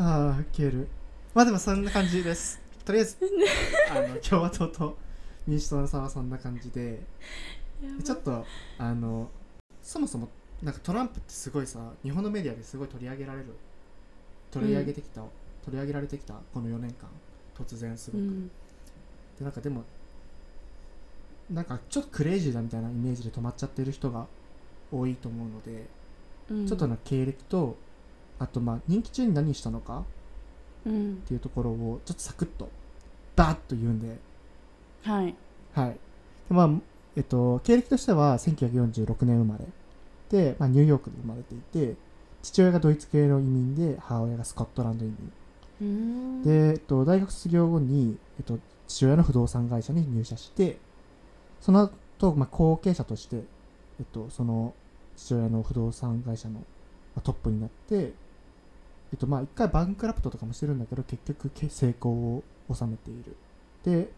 [0.00, 0.88] はあウケる。
[1.34, 2.62] まあでもそんな感じです。
[2.84, 3.18] とりあえず
[3.90, 4.96] あの共和党と
[5.46, 7.02] 民主党の差はそんな感じで。
[7.80, 8.44] でちょっと
[8.78, 9.28] あの
[9.82, 10.28] そもそも
[10.62, 13.54] なんかトランプってすごいさ日本のメディアですごい取り上げられる
[14.56, 15.20] 取り上げてきた、
[15.64, 17.08] 取り上げられてきたこの4年間
[17.56, 18.48] 突然すごく、うん。
[18.48, 18.52] で
[19.42, 19.84] なんかでも
[21.50, 24.26] なんかちょっとクレイジーだみたいなイメージで止まっちゃってる人が
[24.90, 25.86] 多いと思うので、
[26.50, 26.66] うん。
[26.66, 27.76] ちょっとな経歴と
[28.38, 30.04] あとまあ任期中に何したのか
[30.86, 31.12] うん。
[31.12, 32.70] っていうところをちょっとサクッと
[33.34, 34.16] バーッと言うんで。
[35.02, 35.34] はい。
[35.74, 35.90] はい。
[35.90, 35.98] で
[36.54, 36.70] まあ
[37.14, 39.66] えっと経歴としては1946年生まれ。
[40.30, 41.94] で、まあ、ニューヨークで生まれていて
[42.46, 45.08] 父親がドイツ系の移民で母親がスコットランド移
[45.80, 46.42] 民。
[46.44, 50.78] で、えっと、大学卒業後に、えっと、父親の不動産会社に入社して
[51.60, 53.40] その後、まあ後継者として、え
[54.02, 54.74] っと、その
[55.16, 56.60] 父親の不動産会社の、ま
[57.16, 63.36] あトップになって、えっとまあ、一回バンクラプトとかもしてるんだけど結局け成功を収めている。
[63.84, 64.08] で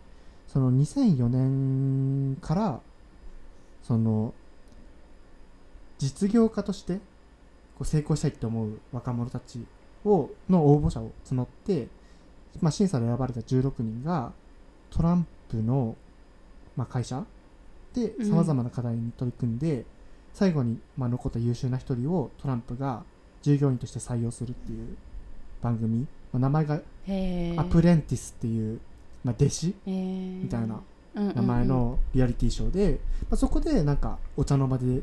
[0.47, 2.81] その2004年から
[3.83, 4.35] その
[5.99, 7.01] 実業家として
[7.79, 9.65] こう成功したいって思う若者たち
[10.05, 11.87] をの応募者を募って、
[12.61, 14.33] まあ、審査で選ばれた16人が
[14.91, 15.97] トランプの、
[16.77, 17.25] まあ、会社
[17.95, 18.27] でうん。
[18.29, 19.85] さまざまな課題に取り組んで、
[20.33, 23.05] 最後に、まあ、残った優秀な一人をトランプが
[23.43, 24.97] 従業員として採用するっていう
[25.63, 28.81] 番組、まあ、名前がアプレンティスっていう、
[29.25, 30.81] まあ、弟子みたいな
[31.15, 31.37] うんうんうん。
[31.37, 35.01] 名前のリアリティショーで、まあ、そこでなんかお茶の間で、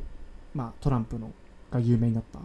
[0.54, 1.32] まあ、トランプの
[1.72, 2.40] が有名になった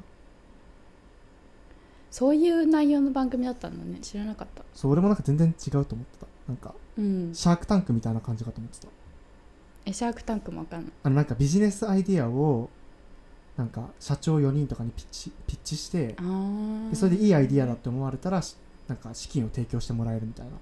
[2.10, 3.98] そういう内容の番組だったんだね。
[4.00, 4.62] 知らなかった。
[4.74, 6.26] そう俺もなんか全然違うと思ってた。
[6.48, 7.34] なんかうん。
[7.34, 8.88] シャークタンクみたいな感じかと思ってた。
[9.86, 10.92] えシャークタンクもわかんない。
[11.02, 12.68] あのなんかビジネスアイディアを
[13.56, 16.16] なんか社長4人とかにピッチピッチしてで
[16.94, 18.56] それでいいアイディアだって思われたらし
[18.88, 20.52] なんか資金を提供してもらえるみたいな。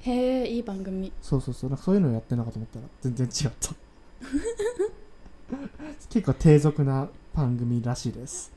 [0.00, 1.12] へえいい番組。
[1.20, 1.70] そうそうそう。
[1.70, 3.74] なんかそういうのをやってるのかと思ったら全然違った。
[6.10, 8.52] 結構低俗な番組らしいです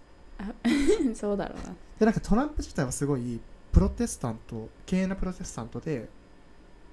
[1.15, 1.75] そうだろうな。
[1.99, 3.39] でなんかトランプ自体はすごい
[3.71, 6.09] プロテスタント敬遠なプロテスタントで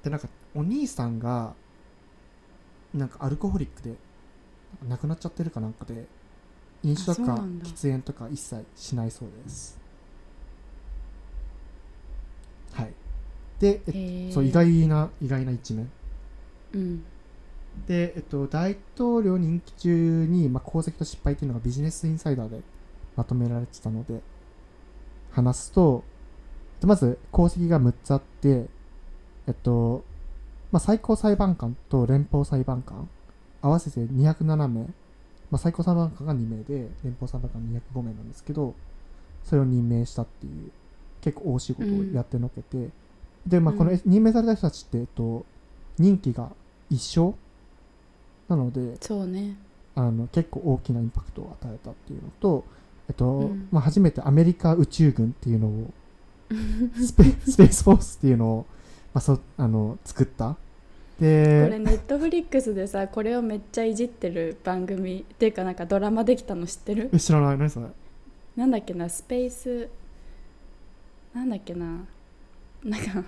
[0.02, 1.54] でなんかお兄さんが
[2.94, 3.94] なんかアルコホリックで
[4.88, 6.06] 亡くなっちゃってるかなんかで
[6.82, 9.78] 飲酒とか喫煙とか一切しないそうです。
[12.72, 12.92] はい。
[13.58, 14.32] で、えへえ。
[14.32, 15.90] そう意外な意外な一面。
[16.72, 17.04] うん。
[17.86, 22.60] で、えっと、大統領任期中に、まあ、功績と失敗っていうのがビジネスインサイダーで
[23.18, 24.20] まとめられてたので
[25.32, 26.04] 話すと
[26.80, 28.66] でまず功績が6つあって
[29.46, 30.04] えっと、
[30.72, 33.08] まあ、最高裁判官と連邦裁判官
[33.60, 34.86] 合わせて207名、ま
[35.52, 37.60] あ、最高裁判官が2名で連邦裁判官
[37.94, 38.74] 205名なんですけど
[39.44, 40.70] それを任命したっていう
[41.20, 42.90] 結構大仕事をやってのけて、
[43.46, 44.00] で、まあ、このうん。
[44.04, 45.44] 任命された人たちって、えっと、
[45.98, 46.50] 任期が
[46.90, 47.34] 一生
[48.48, 49.56] なのでそうね。
[49.94, 52.64] あの結構大きなインパクトを与えたっていうのと、
[53.08, 53.68] えっとうん。
[53.70, 55.90] まあ、初めてアメリカ宇宙軍っていうのを
[56.94, 58.66] スペスペースフォースっていうのを、
[59.14, 60.56] まあ、そあの作った。
[61.18, 67.10] これでネットフリックスでさこれをめっちゃいじってる番組っていうかなんかドラマできたの知ってる？
[67.12, 67.58] え知らない。
[67.58, 67.86] 何それ？
[68.56, 69.08] なんだっけな？
[69.08, 69.88] スペース
[71.34, 72.04] なんだっけな？
[72.84, 73.24] なんか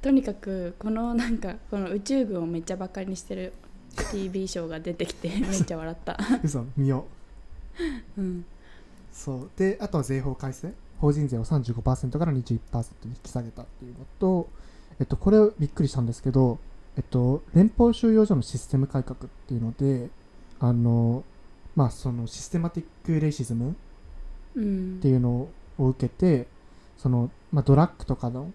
[0.00, 3.52] とにかくこのなんかこの宇宙軍をめっちゃバカにしてる
[4.10, 6.64] TV ショーが出てきてめっちゃ笑った、嘘。
[6.78, 7.04] 見よ
[8.16, 8.20] う。
[8.22, 8.44] うん、
[9.12, 9.50] そう。
[9.56, 10.72] であとは税法改正。
[11.00, 12.60] 法人税を35%から21%に
[13.06, 14.48] 引き下げたっていうのと、
[15.00, 16.60] えっと、これびっくりしたんですけど、
[16.96, 20.10] えっと、連邦収容所のシステム改革っていうので
[20.60, 21.24] あの
[21.74, 23.74] まあその systematic racism
[24.54, 24.96] うん。
[24.98, 25.48] っていうの
[25.78, 26.46] を受けて
[26.96, 28.52] その、まあ、ドラッグとかの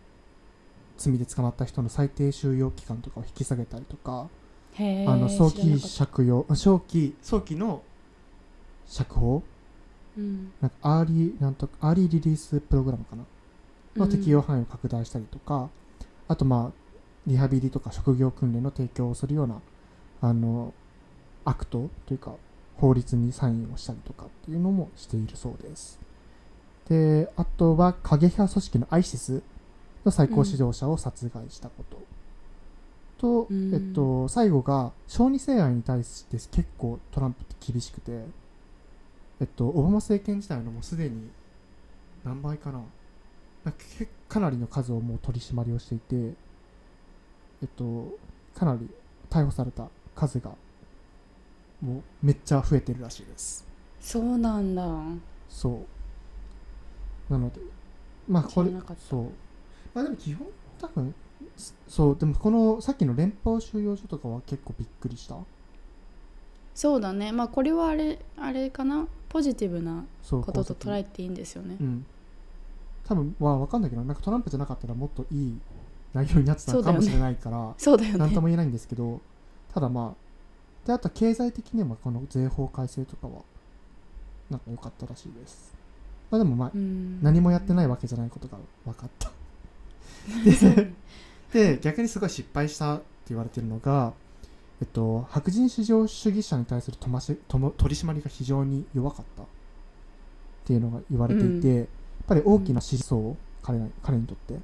[0.98, 4.30] 罪で捕まった人の最低収容期間とかを引き下げたりとか
[4.78, 5.88] あの早期知らなかった。
[5.90, 7.84] 釈用早期早期の
[8.86, 9.44] 釈放
[10.18, 10.52] うん。
[10.60, 13.24] なんか early なんと early release program かな？
[13.96, 15.70] の適用範囲を拡大したりとか、
[16.28, 19.62] あとまあリハビリとか職業訓練の提供をするような
[20.22, 20.74] あの
[21.46, 22.34] act というか
[22.76, 26.00] 法律にサインをしたりとかっていうのもしているそうです。
[26.88, 29.42] であとは過激派組織の ISIS
[30.06, 31.98] の最高指導者を殺害したこと、
[33.18, 33.74] と、うん。
[33.74, 38.26] えっと、最後が小児性愛に対して結構トランプって厳しくて
[39.40, 41.30] えっと、オバマ政権時代のもうすでに
[42.24, 42.82] 何倍かな
[44.28, 48.18] かなりの数をもう取り締まりをしていて、えっと、
[48.56, 48.88] かなり
[49.30, 50.52] 逮捕された数が
[51.82, 53.66] もうめっちゃ増えてるらしいです。
[54.00, 54.84] そうなんだ
[55.50, 55.82] そ
[57.30, 57.32] う。
[57.32, 57.60] なので、
[58.28, 58.72] まあこれ
[59.10, 59.24] そう。
[59.94, 60.48] まあでも基本
[60.80, 61.14] 多分、
[61.56, 65.36] すそう、でもこのさっきの連邦収容所とかは結構びっくりした。
[66.78, 67.32] そうだね。
[67.32, 69.08] まあこれはあれあれかな？
[69.30, 71.76] ポジティブなことと捉えていいんですよね。
[71.82, 72.06] うん。
[73.04, 75.60] 多分は分かんないけど、なんかトランプじゃなかったらもっといい
[76.14, 78.20] 内容になってたかもしれないから、そうだよね。
[78.22, 79.20] なんとも言えないんですけど、
[79.74, 83.42] ただまあ、であと経済的にもこの税法改正とかは
[84.52, 85.74] なんか良かったらしいです。
[86.30, 89.32] まあでもまあ何もやってないわけじゃないことが分かった。
[90.46, 90.94] で
[91.76, 94.14] で逆にすごい失敗したって言われてるのが
[94.82, 99.44] えっと、白人至上主義者に対する取り締まりが非常に弱かった。
[99.44, 99.46] っ
[100.68, 101.88] ていうのが言われていて、うん、やっ
[102.28, 104.60] ぱり大きな支持層、彼彼にとって、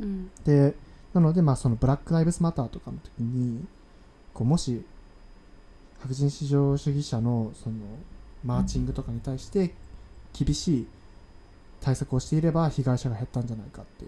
[0.00, 0.74] うん、で
[1.12, 3.64] なのでまあそのブラック・ライブスマターとかの時に
[4.32, 4.84] こうもし
[6.00, 7.76] 白人至上主義者のその
[8.44, 9.74] マーチングとかに対して
[10.32, 10.86] 厳しい
[11.80, 14.06] 対策をしていれば被害者が減ったんじゃないかって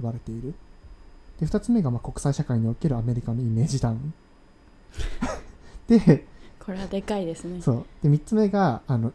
[0.00, 0.54] 言われている。
[1.40, 4.14] で2つ目がまあ国際社会におけるアメリカのイメージダウン
[5.88, 6.24] で
[6.58, 7.62] これはでかいですね。
[7.62, 7.84] そう。
[8.02, 9.12] で3つ目があの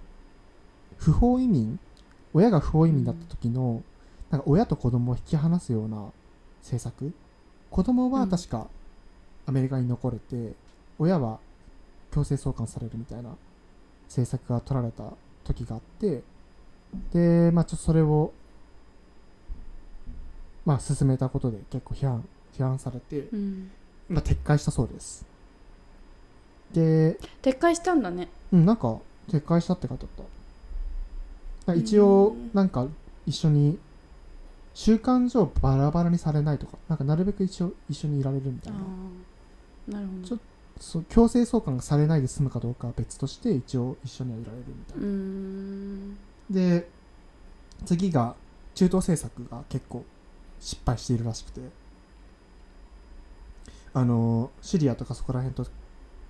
[0.97, 1.79] 不法移民？
[2.33, 3.83] 親が不法移民だった時の、
[4.29, 6.11] なんか親と子供を引き離すような
[6.61, 7.13] 政策？
[7.69, 8.67] 子供は確か
[9.45, 10.53] アメリカに残れて、
[10.97, 11.39] 親は
[12.11, 13.31] 強制送還されるみたいな
[14.05, 16.21] 政策が取られた時があって
[17.13, 18.33] でまあちょっとそれを
[20.65, 22.23] まあ進めたことで結構批判
[22.57, 23.71] 批判されて、うん、
[24.09, 25.25] まあ撤回したそうです
[26.73, 28.29] で撤回したんだね。
[28.51, 30.25] うんなんか撤回したって書いてあっ
[31.65, 31.73] た。
[31.73, 32.87] 一応なんか
[33.25, 33.77] 一緒に
[34.73, 38.79] 習慣上バラバラにされないとかなんかなるべく一緒一緒にいられるみたいな。
[39.99, 40.27] なるほど。
[40.27, 40.39] ちょ
[40.79, 46.71] そ強制送還がされないで済むかどうかは別として一応一緒にはいられるみたいな。
[46.79, 46.89] で
[47.85, 48.35] 次が
[48.73, 50.03] 中東政策が結構
[50.59, 51.61] 失敗しているらしくて。
[53.93, 55.69] あのシリアとかそこら辺と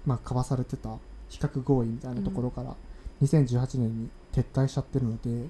[0.05, 0.97] まあ、交わされてた
[1.29, 2.75] 比較合意みたいなところから
[3.21, 5.47] 2018年に撤退しちゃってるので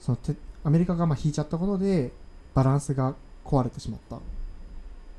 [0.00, 2.10] そのてアメリカがまあ引いちゃったことで
[2.54, 4.18] バランスが壊れてしまった。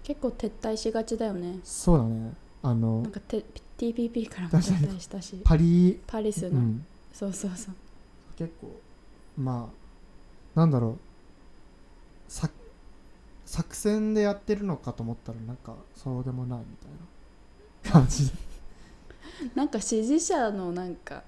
[0.03, 1.59] 結構撤退しがちだよね。
[1.63, 2.33] そうだね。
[2.63, 3.21] あのなんか
[3.77, 5.39] TPP からも撤退したし。
[5.43, 7.75] パリパリスの、うん、そうそうそう。
[8.37, 8.75] 結構
[9.37, 9.69] ま
[10.55, 10.97] あなんだろう。
[12.27, 12.53] 作
[13.45, 18.33] 作戦でやってるのかと思ったらなんかそうでもないみたいな感じで
[19.55, 21.23] なんか支持者のなんか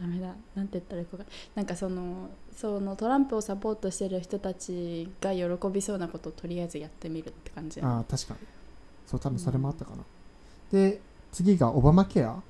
[0.00, 1.16] ダメだなんて言ったらいいか
[1.54, 8.40] なんかそのそのトランプをサポートしてる人たちが喜びそうなことをとりあえずやってみるって感じああ確かに。
[9.06, 12.40] そう多分それもあったかな、うん、で次がオバマケア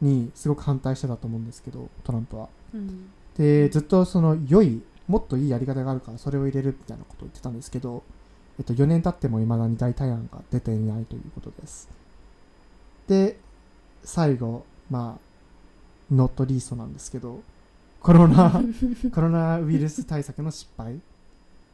[0.00, 8.02] にすごく反対してたと思うんですけどトランプは、うん、でずっとその良いもっといいやり方があるからそれを入れるみたいなことを言ってたんですけど、
[8.58, 11.88] えっと、4年経ってもいまだに代替案が出ていないということです。
[13.08, 13.38] で
[14.04, 17.42] 最後まあノットリーストなんですけど
[18.00, 18.62] コロナ
[19.12, 21.00] コロナウイルス対策の失敗。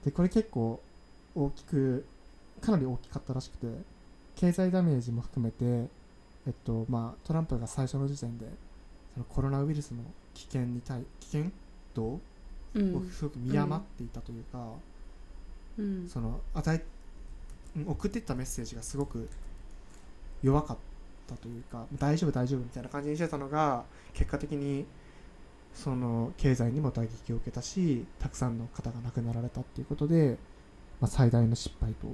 [0.05, 0.81] でこれ結構
[1.35, 2.05] 大きく
[2.61, 3.67] かなり大きかったらしくて
[4.37, 5.89] 経済ダメージも含めて
[6.47, 8.47] えっとまあトランプが最初の時点で
[9.15, 9.99] そのコロナウイルスの
[10.35, 11.51] 危険に対危険
[11.95, 12.21] 度を
[13.11, 14.67] すごく見余っていたというか、
[15.79, 16.85] うん、その与え
[17.87, 19.29] 送っていったメッセージがすごく
[20.43, 20.92] 弱かった
[21.33, 24.87] ったというか大丈夫大丈夫みたいな感じにしてたのが結果的に
[25.75, 30.37] その経済にも打撃を受けたしたくさんの方が亡くなられたっていうことで、
[31.01, 32.09] まあ、最大の失敗と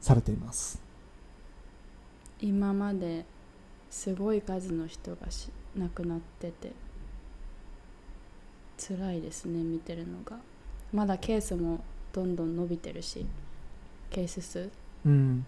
[0.00, 0.80] されています。
[2.40, 3.24] 今まで
[3.90, 6.72] すごい数の人がし亡くなってて
[8.78, 10.38] 辛いですね見てるのが。
[10.92, 11.80] まだケースも
[12.12, 13.26] どんどん伸びてるし
[14.10, 14.70] ケース数。
[15.04, 15.46] うん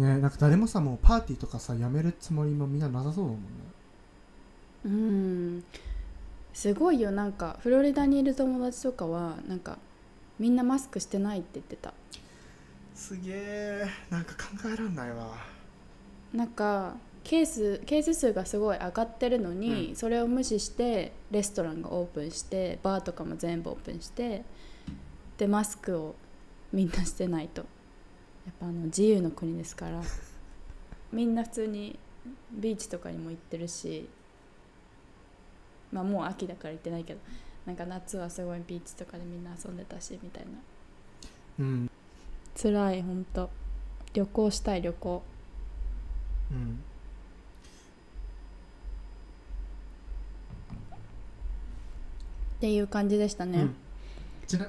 [0.00, 3.48] ねなんか誰もさもうパーティーとかさやめるつもりもみんななさそうだもんね。
[4.84, 5.64] うん。
[6.52, 7.10] すごいよ。
[7.10, 9.78] なんかフロリダにいる友達とかはなんか
[10.38, 11.92] みんなマスクしてないって言ってた。
[12.94, 15.34] すげえなんか考えらんないわ。
[16.32, 24.44] なんかケースケース数がすごい上がってるのに、うん、それを無視してレストランがオープンしてバーとかも全部オープンして
[25.36, 26.14] でマスクを
[26.72, 27.62] みんなしてないと。
[27.62, 27.66] や
[28.50, 30.00] っぱあの自由の国ですから
[31.12, 31.98] みんな普通に
[32.52, 34.08] ビーチとかにも行ってるし
[35.92, 37.20] まあもう秋だから行ってないけど
[37.66, 40.50] なんか夏はすごいビーチとかでみんな遊んでたしみたいな。
[41.60, 41.90] うん。
[42.60, 43.50] 辛いほんと。
[44.12, 45.22] 旅行したい旅行。
[46.50, 46.80] うん。
[52.56, 53.74] っていう感じでしたね、うん、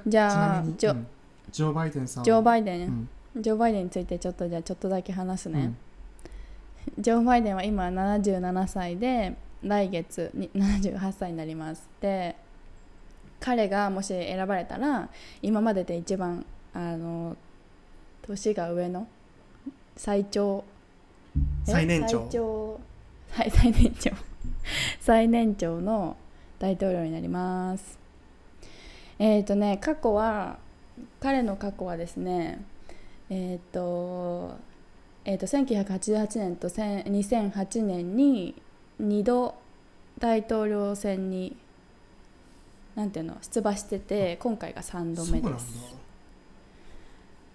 [0.06, 1.06] じゃあジョ,、うん、
[1.50, 5.74] ジョー・バイデンさんジョー・バイデン、うんジョー・バイデンについてちょっとじゃあちょっとだけ話すね、
[6.96, 11.88] うん、ジョー・バイデンは今77歳で来月に 78歳になります。
[12.00, 12.36] で
[13.40, 15.08] 彼がもし選ばれたら
[15.40, 17.36] 今までで一番あの
[18.22, 19.08] 年が上の
[19.96, 20.64] 最長
[21.64, 22.20] 最年長。
[22.20, 22.80] 最長
[23.30, 24.10] はい 最年長。
[25.00, 26.16] 最年長の
[26.58, 27.98] 大統領になります。
[29.18, 30.58] えっ、ー、とね過去は
[31.20, 32.64] 彼の過去はですね
[33.32, 34.56] えっ、ー、と
[35.24, 38.60] えーと、1988年と2008年に
[39.00, 39.54] 2度
[40.18, 41.56] 大統領選に
[42.94, 45.96] なんていうの出馬してて今回が3度目です。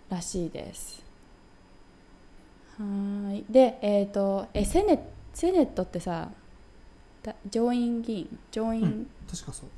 [0.10, 1.04] らしいです。
[2.80, 3.46] はい。
[3.52, 6.32] でえっ、ー、とえセネセネットってさ
[7.50, 8.40] 上院議員？
[8.50, 9.70] 上院、うん、確かそう。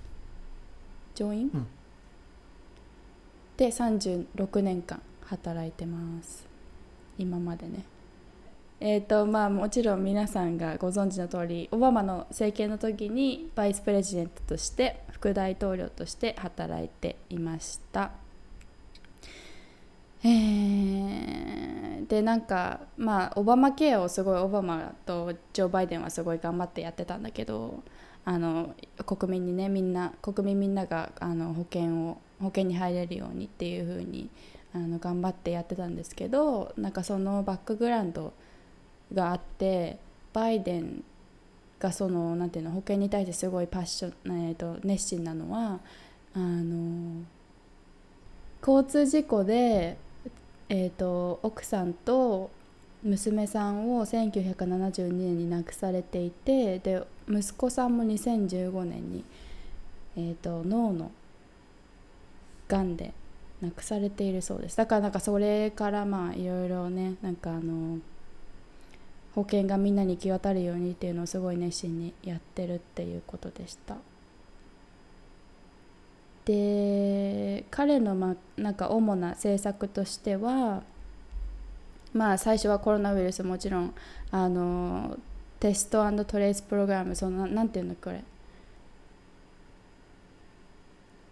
[1.15, 1.67] 上院、うん、
[3.57, 6.47] で36年間働いてます
[7.17, 7.86] 今までね
[8.82, 18.11] えーとまあ、もちろん皆さんがご存知の通りオバマの政権の時にバイスプレジデントとして副大統領として働いていました。
[20.23, 27.84] えー、でなんかまあオバマケアをすごいオバマとジョー・バイデンはすごい頑張ってやってたんだけど
[28.25, 28.75] あの
[29.05, 34.30] 国民にねみんな国民みんながあの保険を保険に入れるようにっていう風に
[34.74, 38.34] あに頑張ってやってたんですけどなんかそのバックグラウンド
[39.13, 39.97] があって
[40.34, 41.03] バイデン
[41.80, 45.80] がそのなんていうの保険に対してすごいパッション、えーと、熱心なのは
[46.36, 47.24] あの
[48.65, 49.97] 交通事故で、
[50.67, 52.51] えーと、奥さんと
[53.01, 59.24] 娘さんを1972年に亡くされていてで息子さんも2015年に、
[60.17, 61.11] えーと脳の
[62.67, 63.13] がんで
[63.62, 64.78] 亡くされているそうです。
[64.78, 67.99] だからなんかそれからまあいろいろねなんかあの
[69.36, 73.97] 保険がみんなに行き渡るようにっていうのをすごい熱心にやってるっていうことでした。
[76.45, 80.82] で彼のまなんか主な政策としては
[82.14, 83.93] まあ最初はコロナウイルスもちろん
[84.32, 85.18] あの
[85.60, 88.24] テストトレースプログラムそのなんていうのこれ。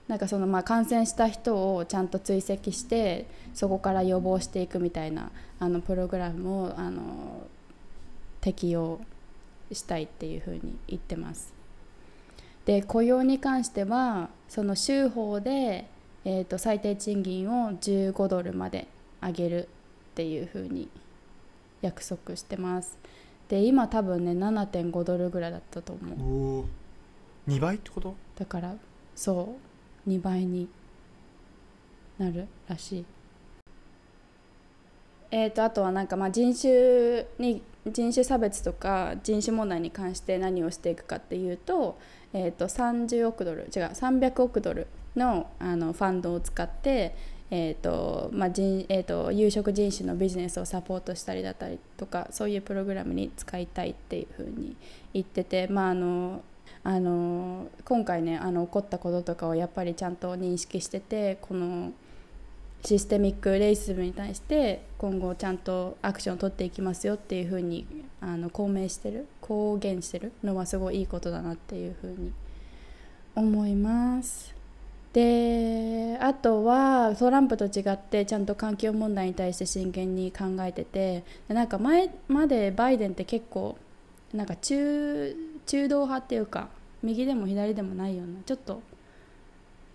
[0.07, 7.47] なんかそのまあ感染した人をちゃんと追跡してそこから予防していくみたいなあのプログラムをあの
[8.39, 9.01] 適用
[9.71, 11.53] したいっていうふうに言ってます。
[12.65, 15.87] で雇用に関してはその州法で、
[16.25, 18.87] えーと、最低賃金を15ドルまで
[19.21, 19.67] 上げるっ
[20.15, 20.89] ていうふうに
[21.81, 22.97] 約束してます。
[23.47, 26.65] で今多分ね7.5ドルぐらいだったと思う。
[27.49, 28.15] 2倍ってこと？
[28.37, 28.75] だから
[29.15, 29.76] そう
[30.07, 30.67] 2倍に
[32.17, 33.05] なるらしい。
[35.29, 41.97] えーと、あとはなんかまあ人種に人種差別とか人種問題に関して何をしていくかっていうと,、
[42.33, 47.15] えーと、30億ドル違う300億ドルのあのファンドを使って、
[47.49, 54.75] えーとまあ人えーと、有色人種のビジネスをサポートしたりだったりとかそういうプログラムに使いたいっていうふうに
[55.13, 56.41] 言ってて、まあ、あの
[56.87, 61.91] あの今回ねあの起こったこととかをやっぱりちゃんと認識しててこの。
[62.83, 67.85] システミックレイシズムに対して今後ちゃんとアクションを取っていきますよっていうふうに
[68.21, 72.31] あの公明してる公言してるのはすごいいいことだなっていうふうに
[73.35, 74.55] 思います。
[75.11, 83.77] であとはトランプと違ってちゃんと環境問題に対して真剣に考えててなんか前までバイデンって結構
[84.33, 85.35] なんか中
[85.65, 86.69] 中道派っていうか
[87.03, 88.81] 右でも左でもないようなちょっと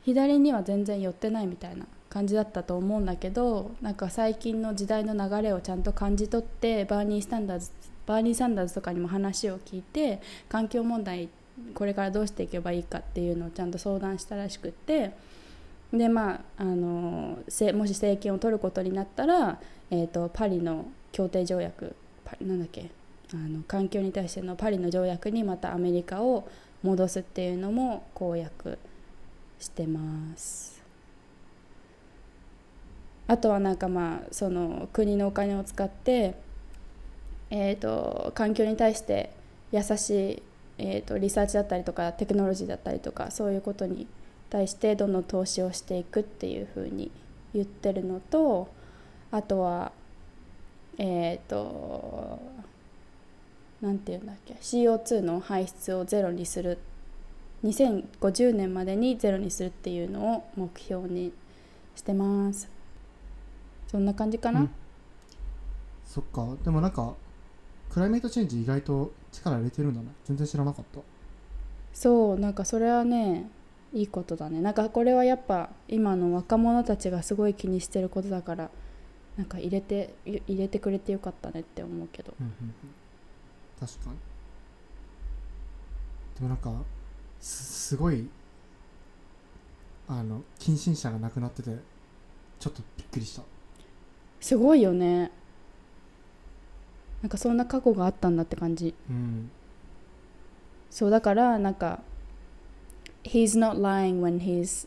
[0.05, 7.71] 左には全然寄ってないみたいな感じだったと思うんだけどなんか最近の時代の流れをちゃんと感じ取ってバーニー・スタンダーズ
[8.05, 11.29] バーニー・サンダーズとかにも話を聞いて環境問題
[11.75, 15.13] これからどうしていけばいいかっていうのをちゃんと相談したらしくって
[15.93, 21.95] でまああのもし政権を取ることになったら、えーと、パリの協定条約
[22.25, 22.91] パなんだっけ
[23.35, 26.49] あの環境に対してのパリの条約にまたアメリカを
[26.83, 28.79] 戻すっていうのも公約
[29.59, 30.83] してます。
[33.29, 36.35] あとはなんかまあその国のお金を使って、
[37.51, 39.33] えーと、環境に対して
[39.71, 40.43] 優しい、
[40.79, 44.07] えーと、リサーチだったりとかテクノロジーだったりとかそういうことに
[44.51, 47.11] 対してどんどん投資をしていくっていうふうに
[47.55, 48.69] 言ってるのと
[49.31, 49.93] あとは
[50.99, 52.39] えっ、ー、と
[53.83, 56.79] 何て言うんだっけ？CO2 の排出をゼロにする。
[57.65, 61.33] 2050年までにゼロにするっていうのを目標に
[61.95, 62.69] してます。
[63.89, 64.71] そんな感じかな、うん、
[66.07, 66.57] そっか。
[66.65, 67.15] でもなんか
[67.91, 70.09] クライメートチェンジ意外と力入れてるんだね。
[70.25, 71.01] 全然知らなかった。
[71.93, 73.51] そうなんかそれはね
[73.93, 74.61] いいことだね。
[74.61, 78.71] なんかこれはやっぱ今の若者たちがすごい気にしてることだから
[79.37, 82.33] なんか入れて入れてくれてよかったねって思うけど。
[82.41, 82.75] うんうんうん
[83.85, 84.17] 確かに
[86.37, 86.73] でもなんか
[87.41, 88.29] すすごい
[90.07, 91.71] あの近親者が亡くなってて
[92.61, 93.43] ちょっとびっくりした
[94.41, 95.33] すごいよね
[97.23, 99.51] なんかそんな過去があったんだって感じうん
[100.89, 102.03] そうだからなんか
[103.25, 104.87] he's not lying when he's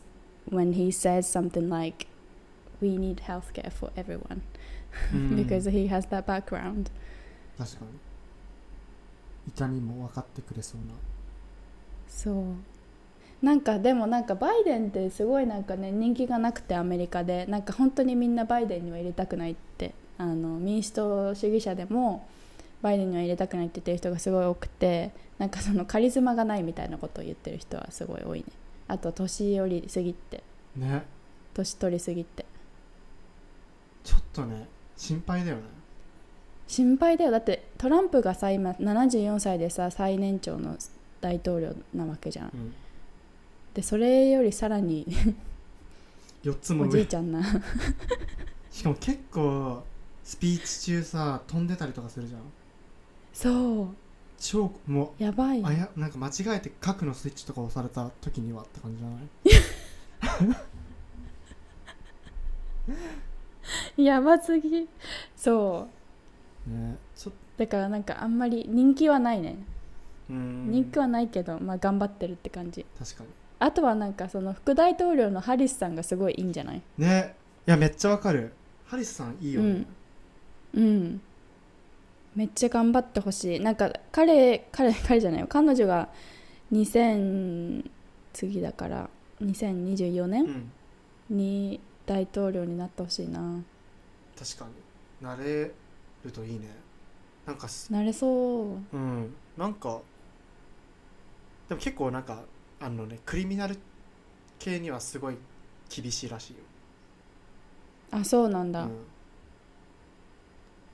[0.50, 2.06] when he says something like
[2.80, 4.40] we need healthcare for everyone
[5.12, 6.90] うん because he has that background
[7.58, 8.05] 確かに
[9.48, 10.94] 痛みも分かってくれそうな。
[12.08, 12.44] そう。
[13.44, 17.46] なんかでもなんかバイデンってすごいなんかね人気がなくてアメリカで。
[17.46, 19.94] なんか本当にみんなバイデンには入れたくないって。
[20.18, 22.26] あの民主党主義者でも
[22.80, 25.12] バイデンには入れたくないって言ってる人がすごい多くて。
[25.38, 28.46] なんかそのカリスマがないみたいなことを言ってる人はすごい多いね。
[28.88, 30.42] あと年寄りすぎって。
[30.74, 31.04] ね。
[31.52, 32.46] 年取りすぎて。
[34.02, 34.66] ちょっとね
[34.96, 35.62] 心配だよね
[36.66, 37.30] 心配だよ。
[37.30, 40.76] だってトランプがさ今74歳でさ最年長の
[41.20, 42.50] 大統領なわけじゃん。
[42.52, 42.74] うん。
[43.74, 45.06] でそれよりさらに
[46.44, 46.88] 4つも上。
[46.88, 47.42] おじいちゃんな。
[48.70, 49.82] しかも結構
[50.24, 52.40] スピーチ中さ飛んでたりとかするじゃん。
[53.32, 53.88] そう。
[54.38, 55.60] 超もやばい。
[55.60, 59.16] うあやなんか間違えて核のスイッチとか押された時にはって感じじゃな
[63.98, 64.02] い？
[64.04, 64.88] やばすぎ。
[65.36, 65.95] そう
[66.66, 66.96] ね。
[67.16, 69.56] ちょっだからなんかあんまり人気はないね。
[70.28, 70.70] とうーん。
[70.70, 72.84] 人気はないけど、まあ頑張ってるって感じ。
[72.98, 73.30] 確かに。
[73.58, 76.82] あとはなんかその副大統領のハリスさんがすごいいいんじゃない？
[76.98, 77.34] ね。
[77.66, 78.52] いやめっちゃわかる。
[78.84, 79.84] ハリスさんいいよね、
[80.74, 81.20] うん。
[82.36, 83.60] めっちゃ頑張ってほしい。
[83.60, 85.46] なんか彼彼彼じゃないよ。
[85.48, 86.08] 彼女が
[86.72, 87.90] 2000
[88.32, 89.08] 次だから
[89.42, 90.70] 2024う年ん
[91.30, 93.40] に大統領になってほしいな。
[94.38, 95.26] 確かに。
[95.26, 95.72] なれ
[96.26, 96.68] るといいね。
[97.46, 98.26] なんかすなれそ
[98.92, 98.96] う。
[98.96, 99.34] うん。
[99.56, 100.00] なんか
[101.68, 102.42] でも結構なんか
[102.80, 103.78] あのねクリミナル
[104.58, 105.36] 系にはすごい
[105.88, 106.58] 厳しいらしいよ。
[108.10, 108.90] あそうなんだ、うん、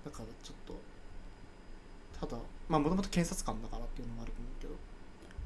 [0.05, 4.75] だからちょっとただまあもともと検察官だからっていうのもあると思うけど。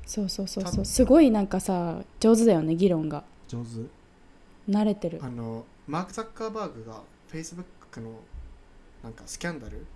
[0.07, 0.85] そうそうそうそう。
[0.85, 3.25] すごいなんかさ上手だよね議論が。
[3.49, 4.71] 上手。
[4.71, 5.21] 慣れてる。
[5.23, 8.11] あのマーク・ザッカーバーグが Facebook の
[9.07, 9.87] なんかスキャンダル？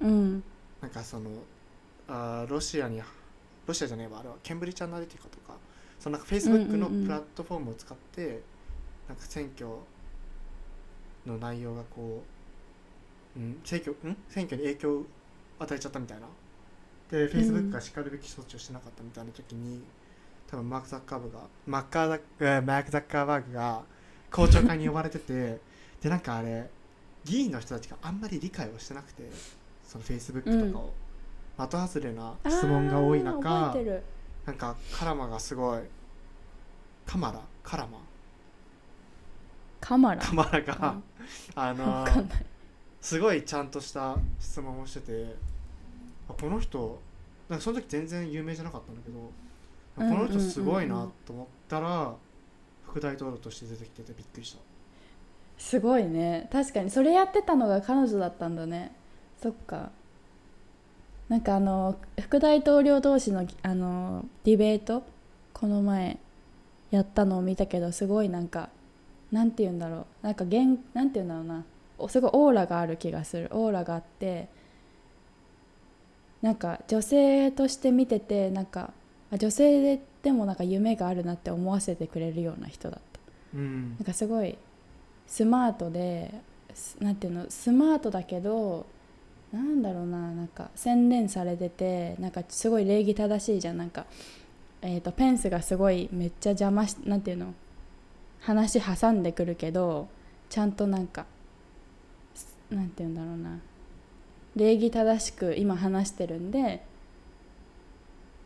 [0.00, 0.44] うん。
[0.80, 1.30] なんかその
[2.08, 3.02] あーロシアに
[3.66, 5.54] ロシアじゃねえわあれはケンブリッジ・アナリティカとか
[5.98, 7.06] そのなんか Facebook のうんうんうん。
[7.06, 8.42] プラットフォームを使って、
[9.08, 9.66] なんか選挙
[11.26, 12.22] の内容がこ
[13.36, 14.16] う、うん、選挙ん？
[14.28, 15.06] 選挙に影響を
[15.58, 16.26] 与えちゃったみたいな。
[17.10, 19.82] で Facebook がしかるべき措置をしてなかったみたいな時に、
[20.48, 23.82] 多分マーク・ザッカーバーグがマッカーザマーク・ザッカーバーグが
[24.30, 25.58] 公聴会に呼ばれてて
[26.00, 26.70] でなんかあれ
[27.24, 29.22] 議員の人たちがあんまり理解をしてなくて
[29.86, 30.92] その Facebook とかを、
[31.68, 33.76] 的外れな質問が多い中
[34.44, 35.80] なんかカラマがすごい
[37.06, 37.40] カマラ？
[37.62, 37.98] カラマ？
[39.80, 40.22] カマラ？
[40.22, 41.02] カマラうがん。
[41.54, 42.06] あの
[43.00, 45.36] すごいちゃんとした質問をしてて
[46.28, 47.00] あこの人
[47.48, 49.30] なんかその時全然有名じゃなかったんだけど
[49.96, 52.14] あこの人すごいなと思ったら
[52.86, 54.58] 副大統領として出てきててびっくりした
[55.62, 56.48] すごいね。
[56.52, 58.90] 確かにそれやってたのが彼女だったんだね。
[59.40, 59.90] そっか。
[61.28, 65.04] なんかあの副大統領同士のあのディベート？
[65.54, 66.18] この前
[66.90, 68.70] やったのを見たけどすごいなんか
[69.30, 70.26] なんて言うんだろう。
[70.26, 71.64] なんか現なんて言うんだろうな。
[71.96, 73.48] おすごいオーラがある気がする。
[73.52, 74.48] オーラがあって
[76.42, 78.92] なんか女性として見ててなんか
[79.30, 83.20] あ女性ででもなんか夢があるなって思わせてくれるような人だった。
[83.54, 83.90] うん。
[83.90, 84.58] なんかすごい
[85.32, 86.30] スマートで
[87.00, 88.84] なんていうのスマートだけど
[89.50, 93.78] なんだろうななんか洗練されててなんかすごい礼儀正しいじゃん。
[93.78, 94.04] なんか、
[94.82, 97.54] えー、とペンスがすごいめっちゃ邪魔しなんていうの
[98.40, 100.06] 話挟んでくるけど
[100.50, 101.24] ちゃんとなんか
[102.70, 103.58] なんていうんだろうな
[104.54, 106.84] 礼儀正しく今話してるんで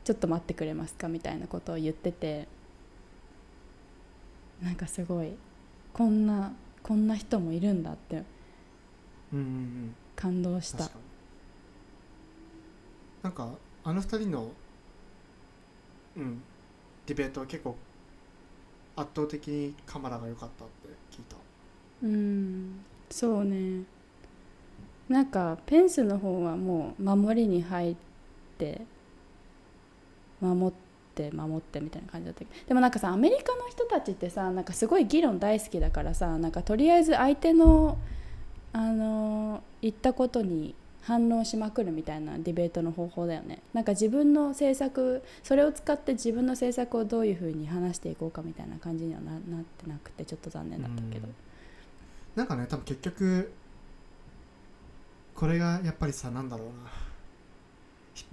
[0.05, 2.47] ちょっと待ってくれますかみたいなことを言ってて
[4.63, 5.33] なんかすごい
[5.93, 6.53] こんな
[6.87, 8.23] こんな人もいるんだって
[9.33, 10.79] うんうんうん感動した。
[10.79, 11.05] 確かに。
[13.25, 13.51] なんか
[13.83, 14.53] あの二人の
[16.17, 16.41] うん
[17.07, 17.75] ディベートは結構
[18.95, 21.37] 圧倒的にカマラが良かったって聞いた。
[22.05, 23.83] うんそうね。
[25.09, 27.97] なんかペンスの方はもう守りに入っ
[28.59, 28.81] て
[30.41, 30.86] 守って
[31.33, 37.99] 守ってみたいな感じだったけどでもなんかさアメリカの人たちってさなんかすごい議論大好きだからさなんかとりあえず相手の
[38.73, 43.63] あの言ったことに反応しまくるみたいなディベートの方法だよね。
[43.73, 51.29] なんか自分の政策それを使って自分の政策をどういうふうに話していこうかみたいな感じにはななってなくてちょっと残念だったけど、
[52.35, 53.53] なんかね多分結局
[55.37, 56.91] これがやっぱりさなんだろうな。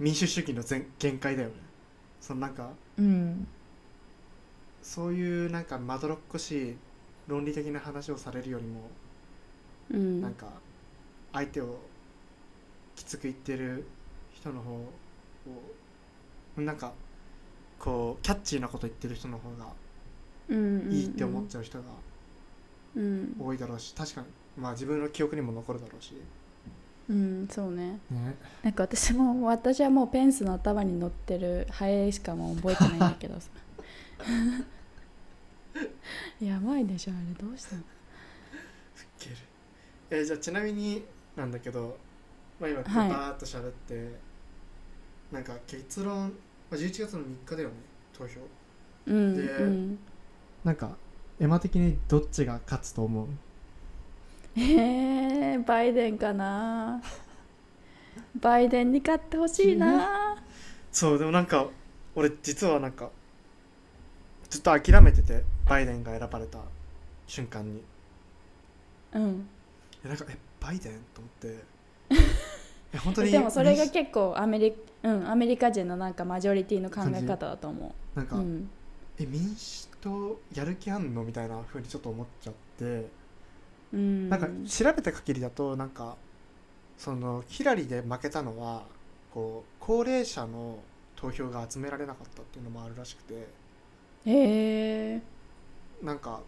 [0.00, 1.54] 民主主義の全限界だよね。
[2.26, 3.46] そのなんかうん。
[4.82, 6.76] そういうなんかまどろっこしい
[7.28, 8.80] 論理的な話をされるよりも、
[9.90, 10.22] うん。
[10.22, 10.46] なんか
[11.34, 11.76] 相手を
[12.96, 13.84] きつく言ってる
[14.32, 14.90] 人の方を
[16.56, 16.92] なんか
[17.78, 19.66] こうキャッチーなこと言ってる人の方が
[20.48, 20.88] うん。
[20.90, 21.84] いいって思っちゃう人が
[22.96, 23.36] うん。
[23.38, 24.26] 多いだろうし確かに。
[24.56, 26.14] まあ自分の記憶にも残るだろうし、
[27.08, 27.98] うんそうね。
[28.10, 33.50] ね、なんか私も私はもうペンスの頭に乗ってるハエしかもう覚えてないんだけどさ。
[36.40, 37.82] やばいでしょあれどうしたの？
[37.82, 37.84] ウ
[39.18, 39.36] ケる。
[40.10, 41.04] えーじゃあちなみに
[41.36, 41.98] なんだけど、
[42.60, 43.08] まあ、今はい。
[43.10, 44.18] バーっと喋って、
[45.32, 46.28] なんか結論、
[46.70, 47.74] まあ、11月の3日だよね
[48.16, 48.40] 投票。
[49.06, 49.98] うんでうん。
[50.64, 50.96] なんか
[51.40, 53.26] エマ的にどっちが勝つと思う？
[54.56, 57.02] えー、バイデンかな。
[58.40, 60.36] バイデンに勝ってほしいな。
[60.92, 61.66] そうでもなんか
[62.14, 63.10] 俺実はなんか
[64.48, 66.58] ずっと諦めててバイデンが選ばれた
[67.26, 67.82] 瞬間に。
[69.14, 69.48] うん。
[70.04, 71.64] えなんかえバイデンと思って。
[72.94, 78.70] え本当にでもそれが結構アメリ,、うん、アメリカ人のなんかマジョリティの考え方だと思う、なんか、うん、
[79.18, 81.24] え民主党やる気あんの？
[81.24, 83.08] みたいな風にちょっと思っちゃって
[83.94, 86.16] うん、なんか調べた限りだとなんか
[86.98, 88.82] そのヒラリーで負けたのは
[89.32, 90.78] こう高齢者の
[91.16, 93.34] 投票が集められなかったっていうのもあるらしくて。
[93.34, 95.22] へえ。
[96.02, 96.40] なんか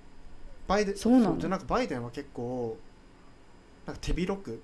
[0.67, 1.39] バイデンそうなの？
[1.39, 2.77] でなんかバイデンは結構
[3.87, 4.61] なんか手広く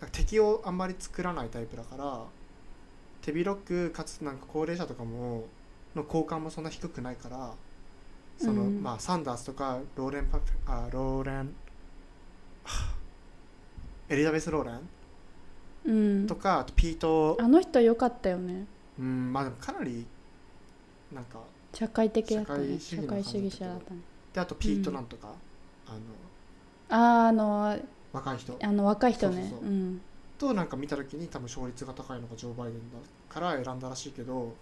[0.00, 2.24] なんか敵をあんまり作らないタイプだから
[3.20, 5.44] 手広くかつなんか高齢者とかも
[5.94, 7.52] の好感もそんな低くないから
[8.38, 8.82] その、うん。
[8.82, 11.44] まあサンダースとかローレンパフあローレンはあ
[14.08, 14.80] エリザベス・ローレン？
[15.84, 15.92] う
[16.24, 16.26] ん。
[16.26, 17.36] とかあとピート。
[17.40, 18.66] あの人良かったよね。
[18.98, 20.06] うんまあでもかなり
[21.12, 21.40] なんか
[21.72, 22.78] 社会的だったね。
[22.78, 24.00] 社社会主義者だったね。
[24.32, 25.28] であとピートなんとか、
[25.86, 25.98] あの
[26.88, 27.78] あーあの
[28.12, 28.58] 若い人。
[28.62, 29.52] あの若い人ね。
[29.62, 30.00] うん。
[30.38, 32.98] となんか見た時に多分勝率が高いのがジョー・バイデンだ
[33.28, 34.52] から選んだらしいけど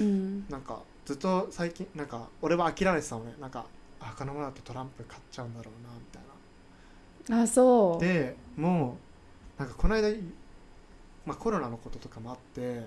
[0.00, 0.46] うん。
[0.48, 3.34] なんかずっと最近なんか俺は諦めてたのね。
[3.40, 3.66] なんか
[4.00, 6.23] あこのままだとトランプ勝っちゃうんだろうなみたいな
[7.30, 8.04] あそう。
[8.04, 8.98] でも
[9.58, 10.08] うなんかこの間、
[11.24, 12.86] まあ、コロナのこととかもあって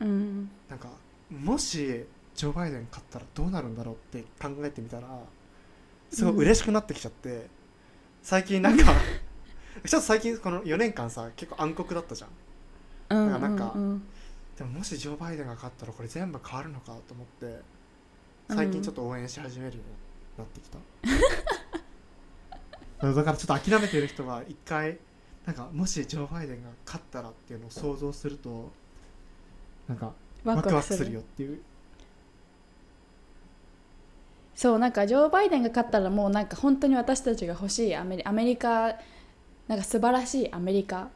[0.00, 0.50] うん。
[0.68, 0.88] なんか
[1.30, 2.04] もし
[2.34, 5.06] ジョー・バイデン勝ったらどうなるんだろうって考えてみたら
[6.10, 7.46] すごい嬉しくなってきちゃって、
[8.22, 8.84] 最近なんか
[9.86, 12.30] ちょっと最近この4年間さ結構暗黒だったじゃん。
[13.10, 14.02] うんなんかうんうん
[14.56, 17.60] でももしジョー・バイデンが勝ったらこれ全部変わるのかと思って
[18.48, 19.92] 最近ちょっと応援し始めるように
[20.38, 20.78] なってきた、
[23.02, 24.98] だからちょっと諦めてる人は一回
[25.44, 28.70] なんかもしジョー・バイデンが勝ったらっていうのを想像すると
[29.88, 30.12] なんか
[30.44, 30.98] ワワクワクする。
[30.98, 31.60] クワクするよっていう。
[34.54, 38.94] そうなんかジョー・バイデンが勝ったらもうなんか本当に私たちが欲しいアメリアメリカ
[39.66, 41.08] なんか素晴らしいアメリカ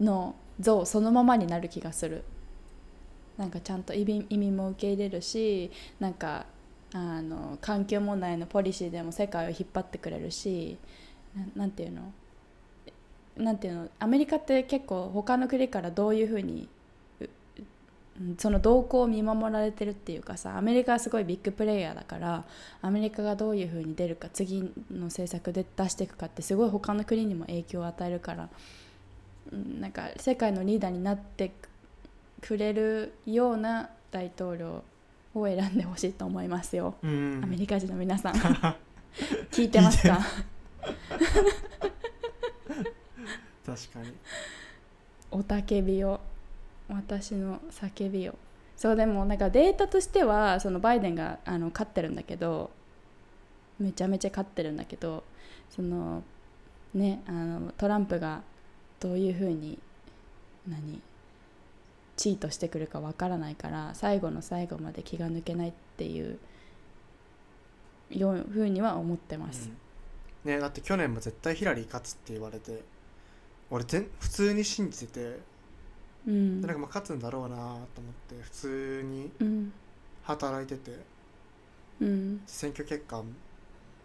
[0.00, 2.24] の像そのままになる気がする。
[3.38, 6.44] なんかちゃんと意味意味も受け入れるしなんか
[6.92, 10.76] あの環境問題のポリシーでも世界を引っ張ってくれるし
[11.54, 12.12] なんていうの？
[13.36, 13.88] なんていうの？
[14.00, 16.68] アメリカって結構他の国からどういうふうに
[18.36, 22.44] その動向を見守られてるっていうかさアメリカはすごいビッグプレイヤーだから
[22.82, 24.60] アメリカがどういうふうに出るか次
[24.90, 28.50] の政策で出していくかってすごい他の国にも影響を与えるから
[29.52, 31.52] うんなんか世界のリーダーになって
[32.42, 34.82] くれるような大統領
[35.34, 37.40] を選んでほしいと思いますよ、うん。
[37.42, 38.34] アメリカ人の皆さん。
[39.50, 40.18] 聞いてますか？
[43.66, 44.12] 確かに。
[45.30, 46.20] おたけびを
[46.88, 48.34] 私の叫びを。
[48.76, 52.70] そうでもなんかデータとしてはそのバイデンがあの勝ってるんだけど
[53.78, 55.22] めちゃめちゃ勝ってるんだけど
[55.68, 56.22] その
[56.94, 58.42] ねあのトランプが
[58.98, 59.78] どういうふうに
[60.66, 61.00] 何？
[62.20, 66.38] チートしてくるかわからないから最後の最後まで気が抜けないっていう
[68.10, 69.70] ようふうには思ってます。
[70.44, 70.52] うん。
[70.52, 72.82] ねだって去年も絶対ヒラリー勝つって言われて
[73.70, 75.38] 俺全普通に信じてて
[76.26, 76.60] うん。
[76.60, 77.84] でなんかまあ勝つんだろうなと思っ
[78.28, 79.72] て普通にうん。
[80.24, 80.98] 働いてて
[82.02, 82.42] うん。
[82.46, 83.24] 選挙結果も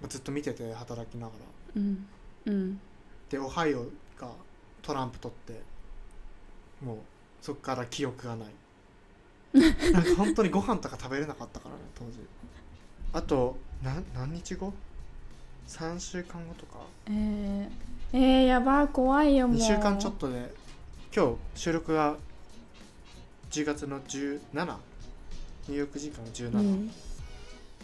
[0.08, 1.82] ずっと見てて働きながら。
[1.82, 2.08] うん。
[2.46, 2.80] うん。
[3.30, 3.84] でオハイオ
[4.18, 4.32] が
[4.82, 5.62] トランプ取って
[6.82, 6.98] もう
[7.46, 8.50] そっから記憶がない。
[9.94, 12.18] なんか本当にご飯とか食べれなかったからね当時。
[13.14, 14.74] あとな何日後
[15.68, 16.80] ?3 週間後とか。
[17.06, 17.70] えー、
[18.14, 19.58] えー、やば怖いよもう。
[19.58, 20.56] 2週間ちょっとで
[21.16, 22.16] 今日収録が
[23.52, 26.92] 10月の17ニューヨーク時間17、うん。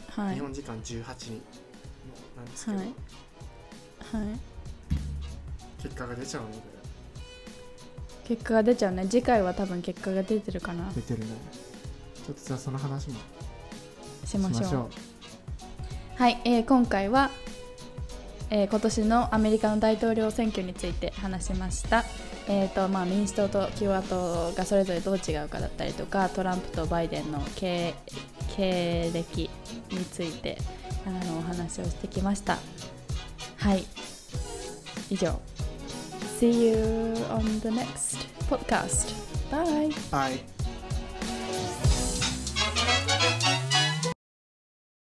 [0.09, 0.33] はい。
[0.33, 1.03] 日本時間18日
[2.35, 2.87] なんですけど、はい。
[2.87, 4.39] はい。
[5.83, 6.70] 結果が出ちゃうので
[8.31, 9.07] 結果が出ちゃうね。
[9.09, 10.89] 次回は多分結果が出てるかな。
[10.95, 11.25] 出てるね。
[12.25, 13.15] ちょっとじゃあその話も
[14.25, 14.61] ししましょう。
[14.61, 14.89] ましょう。
[16.15, 17.29] はい、えー今回は、
[18.49, 22.05] えー今年のアメリカの大統領選挙について話しました、
[22.47, 27.93] えーとまあ、民主党と共和党がそれぞれどう違うかだったりとかトランプとバイデンの経
[28.55, 29.49] 経歴
[29.89, 30.57] について
[31.05, 32.59] あのお話をしてきました。
[33.57, 33.83] はい
[35.09, 35.37] 以上
[36.41, 36.73] See you
[37.29, 38.17] on the next
[38.49, 39.13] podcast.
[39.51, 39.93] Bye.
[40.09, 40.50] はい